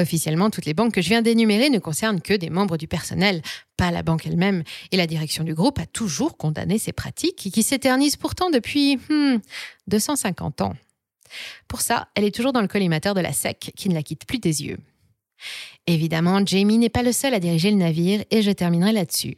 Officiellement, 0.00 0.48
toutes 0.48 0.64
les 0.64 0.72
banques 0.72 0.94
que 0.94 1.02
je 1.02 1.08
viens 1.08 1.20
d'énumérer 1.20 1.68
ne 1.68 1.78
concernent 1.78 2.22
que 2.22 2.32
des 2.32 2.48
membres 2.48 2.78
du 2.78 2.88
personnel, 2.88 3.42
pas 3.76 3.90
la 3.90 4.02
banque 4.02 4.26
elle-même, 4.26 4.62
et 4.92 4.96
la 4.96 5.06
direction 5.06 5.44
du 5.44 5.54
groupe 5.54 5.78
a 5.78 5.86
toujours 5.86 6.38
condamné 6.38 6.78
ces 6.78 6.92
pratiques 6.92 7.50
qui 7.52 7.62
s'éternisent 7.62 8.16
pourtant 8.16 8.48
depuis 8.48 8.98
250 9.88 10.60
hmm, 10.60 10.64
ans. 10.64 10.74
Pour 11.68 11.82
ça, 11.82 12.08
elle 12.14 12.24
est 12.24 12.34
toujours 12.34 12.52
dans 12.52 12.62
le 12.62 12.68
collimateur 12.68 13.14
de 13.14 13.20
la 13.20 13.32
SEC 13.32 13.72
qui 13.76 13.88
ne 13.90 13.94
la 13.94 14.02
quitte 14.02 14.26
plus 14.26 14.38
des 14.38 14.64
yeux. 14.64 14.78
Évidemment, 15.86 16.44
Jamie 16.44 16.78
n'est 16.78 16.88
pas 16.88 17.02
le 17.02 17.12
seul 17.12 17.32
à 17.32 17.38
diriger 17.38 17.70
le 17.70 17.76
navire 17.76 18.24
et 18.30 18.42
je 18.42 18.50
terminerai 18.50 18.92
là-dessus. 18.92 19.36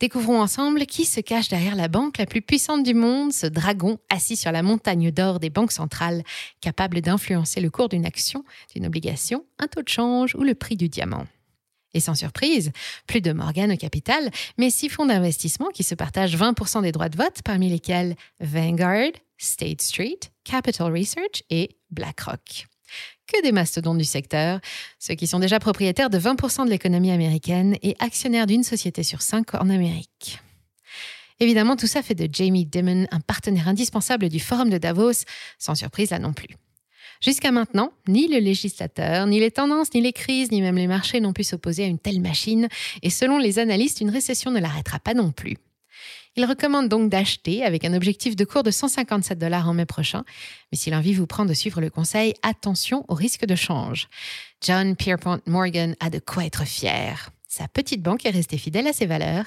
Découvrons 0.00 0.40
ensemble 0.40 0.84
qui 0.84 1.04
se 1.06 1.20
cache 1.20 1.48
derrière 1.48 1.76
la 1.76 1.88
banque 1.88 2.18
la 2.18 2.26
plus 2.26 2.42
puissante 2.42 2.82
du 2.82 2.94
monde, 2.94 3.32
ce 3.32 3.46
dragon 3.46 3.98
assis 4.10 4.36
sur 4.36 4.52
la 4.52 4.62
montagne 4.62 5.10
d'or 5.10 5.40
des 5.40 5.50
banques 5.50 5.72
centrales, 5.72 6.22
capable 6.60 7.00
d'influencer 7.00 7.60
le 7.60 7.70
cours 7.70 7.88
d'une 7.88 8.04
action, 8.04 8.44
d'une 8.74 8.86
obligation, 8.86 9.44
un 9.58 9.66
taux 9.66 9.82
de 9.82 9.88
change 9.88 10.34
ou 10.34 10.42
le 10.42 10.54
prix 10.54 10.76
du 10.76 10.88
diamant. 10.88 11.26
Et 11.94 12.00
sans 12.00 12.14
surprise, 12.14 12.70
plus 13.06 13.22
de 13.22 13.32
Morgan 13.32 13.72
au 13.72 13.76
capital, 13.76 14.30
mais 14.58 14.68
six 14.68 14.90
fonds 14.90 15.06
d'investissement 15.06 15.68
qui 15.68 15.84
se 15.84 15.94
partagent 15.94 16.36
20% 16.36 16.82
des 16.82 16.92
droits 16.92 17.08
de 17.08 17.16
vote, 17.16 17.40
parmi 17.42 17.70
lesquels 17.70 18.14
Vanguard, 18.40 19.12
State 19.38 19.80
Street, 19.80 20.20
Capital 20.44 20.92
Research 20.92 21.44
et 21.48 21.78
BlackRock 21.90 22.66
que 23.26 23.42
des 23.42 23.52
mastodontes 23.52 23.98
du 23.98 24.04
secteur, 24.04 24.60
ceux 24.98 25.14
qui 25.14 25.26
sont 25.26 25.38
déjà 25.38 25.58
propriétaires 25.58 26.10
de 26.10 26.18
20% 26.18 26.64
de 26.64 26.70
l'économie 26.70 27.10
américaine 27.10 27.76
et 27.82 27.96
actionnaires 27.98 28.46
d'une 28.46 28.62
société 28.62 29.02
sur 29.02 29.22
cinq 29.22 29.54
en 29.54 29.70
Amérique. 29.70 30.40
Évidemment, 31.40 31.76
tout 31.76 31.86
ça 31.86 32.02
fait 32.02 32.14
de 32.14 32.28
Jamie 32.32 32.66
Dimon 32.66 33.06
un 33.10 33.20
partenaire 33.20 33.68
indispensable 33.68 34.28
du 34.28 34.40
Forum 34.40 34.70
de 34.70 34.78
Davos, 34.78 35.24
sans 35.58 35.74
surprise 35.74 36.10
là 36.10 36.18
non 36.18 36.32
plus. 36.32 36.56
Jusqu'à 37.20 37.50
maintenant, 37.50 37.92
ni 38.06 38.28
le 38.28 38.38
législateur, 38.38 39.26
ni 39.26 39.40
les 39.40 39.50
tendances, 39.50 39.92
ni 39.94 40.00
les 40.00 40.12
crises, 40.12 40.52
ni 40.52 40.60
même 40.60 40.76
les 40.76 40.86
marchés 40.86 41.20
n'ont 41.20 41.32
pu 41.32 41.44
s'opposer 41.44 41.84
à 41.84 41.86
une 41.86 41.98
telle 41.98 42.20
machine, 42.20 42.68
et 43.02 43.10
selon 43.10 43.38
les 43.38 43.58
analystes, 43.58 44.00
une 44.00 44.10
récession 44.10 44.50
ne 44.50 44.60
l'arrêtera 44.60 45.00
pas 45.00 45.14
non 45.14 45.32
plus. 45.32 45.56
Il 46.38 46.44
recommande 46.44 46.88
donc 46.88 47.10
d'acheter 47.10 47.64
avec 47.64 47.84
un 47.84 47.94
objectif 47.94 48.36
de 48.36 48.44
cours 48.44 48.62
de 48.62 48.70
157 48.70 49.40
dollars 49.40 49.68
en 49.68 49.74
mai 49.74 49.86
prochain. 49.86 50.22
Mais 50.70 50.78
si 50.78 50.88
l'envie 50.88 51.12
vous 51.12 51.26
prend 51.26 51.44
de 51.44 51.52
suivre 51.52 51.80
le 51.80 51.90
conseil, 51.90 52.32
attention 52.44 53.04
au 53.08 53.14
risque 53.14 53.44
de 53.44 53.56
change. 53.56 54.06
John 54.60 54.94
Pierpont 54.94 55.40
Morgan 55.46 55.96
a 55.98 56.10
de 56.10 56.20
quoi 56.20 56.44
être 56.44 56.64
fier. 56.64 57.30
Sa 57.48 57.66
petite 57.66 58.02
banque 58.02 58.24
est 58.24 58.30
restée 58.30 58.56
fidèle 58.56 58.86
à 58.86 58.92
ses 58.92 59.06
valeurs 59.06 59.46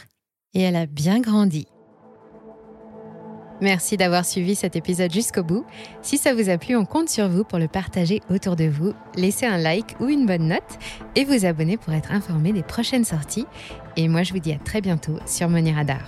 et 0.54 0.60
elle 0.60 0.76
a 0.76 0.86
bien 0.86 1.22
grandi. 1.22 1.66
Merci 3.62 3.96
d'avoir 3.96 4.26
suivi 4.26 4.56
cet 4.56 4.76
épisode 4.76 5.14
jusqu'au 5.14 5.44
bout. 5.44 5.66
Si 6.02 6.18
ça 6.18 6.34
vous 6.34 6.50
a 6.50 6.58
plu, 6.58 6.76
on 6.76 6.84
compte 6.84 7.08
sur 7.08 7.30
vous 7.30 7.46
pour 7.46 7.58
le 7.58 7.70
partager 7.70 8.20
autour 8.30 8.58
de 8.58 8.66
vous. 8.66 8.92
Laissez 9.16 9.46
un 9.46 9.60
like 9.60 9.96
ou 10.02 10.10
une 10.10 10.26
bonne 10.26 10.50
note 10.50 10.78
et 11.16 11.24
vous 11.24 11.46
abonner 11.46 11.78
pour 11.78 11.94
être 11.94 12.12
informé 12.12 12.52
des 12.52 12.64
prochaines 12.64 13.06
sorties. 13.06 13.46
Et 13.96 14.10
moi, 14.10 14.24
je 14.24 14.34
vous 14.34 14.40
dis 14.40 14.52
à 14.52 14.60
très 14.60 14.82
bientôt 14.82 15.20
sur 15.26 15.48
Money 15.48 15.72
Radar. 15.72 16.02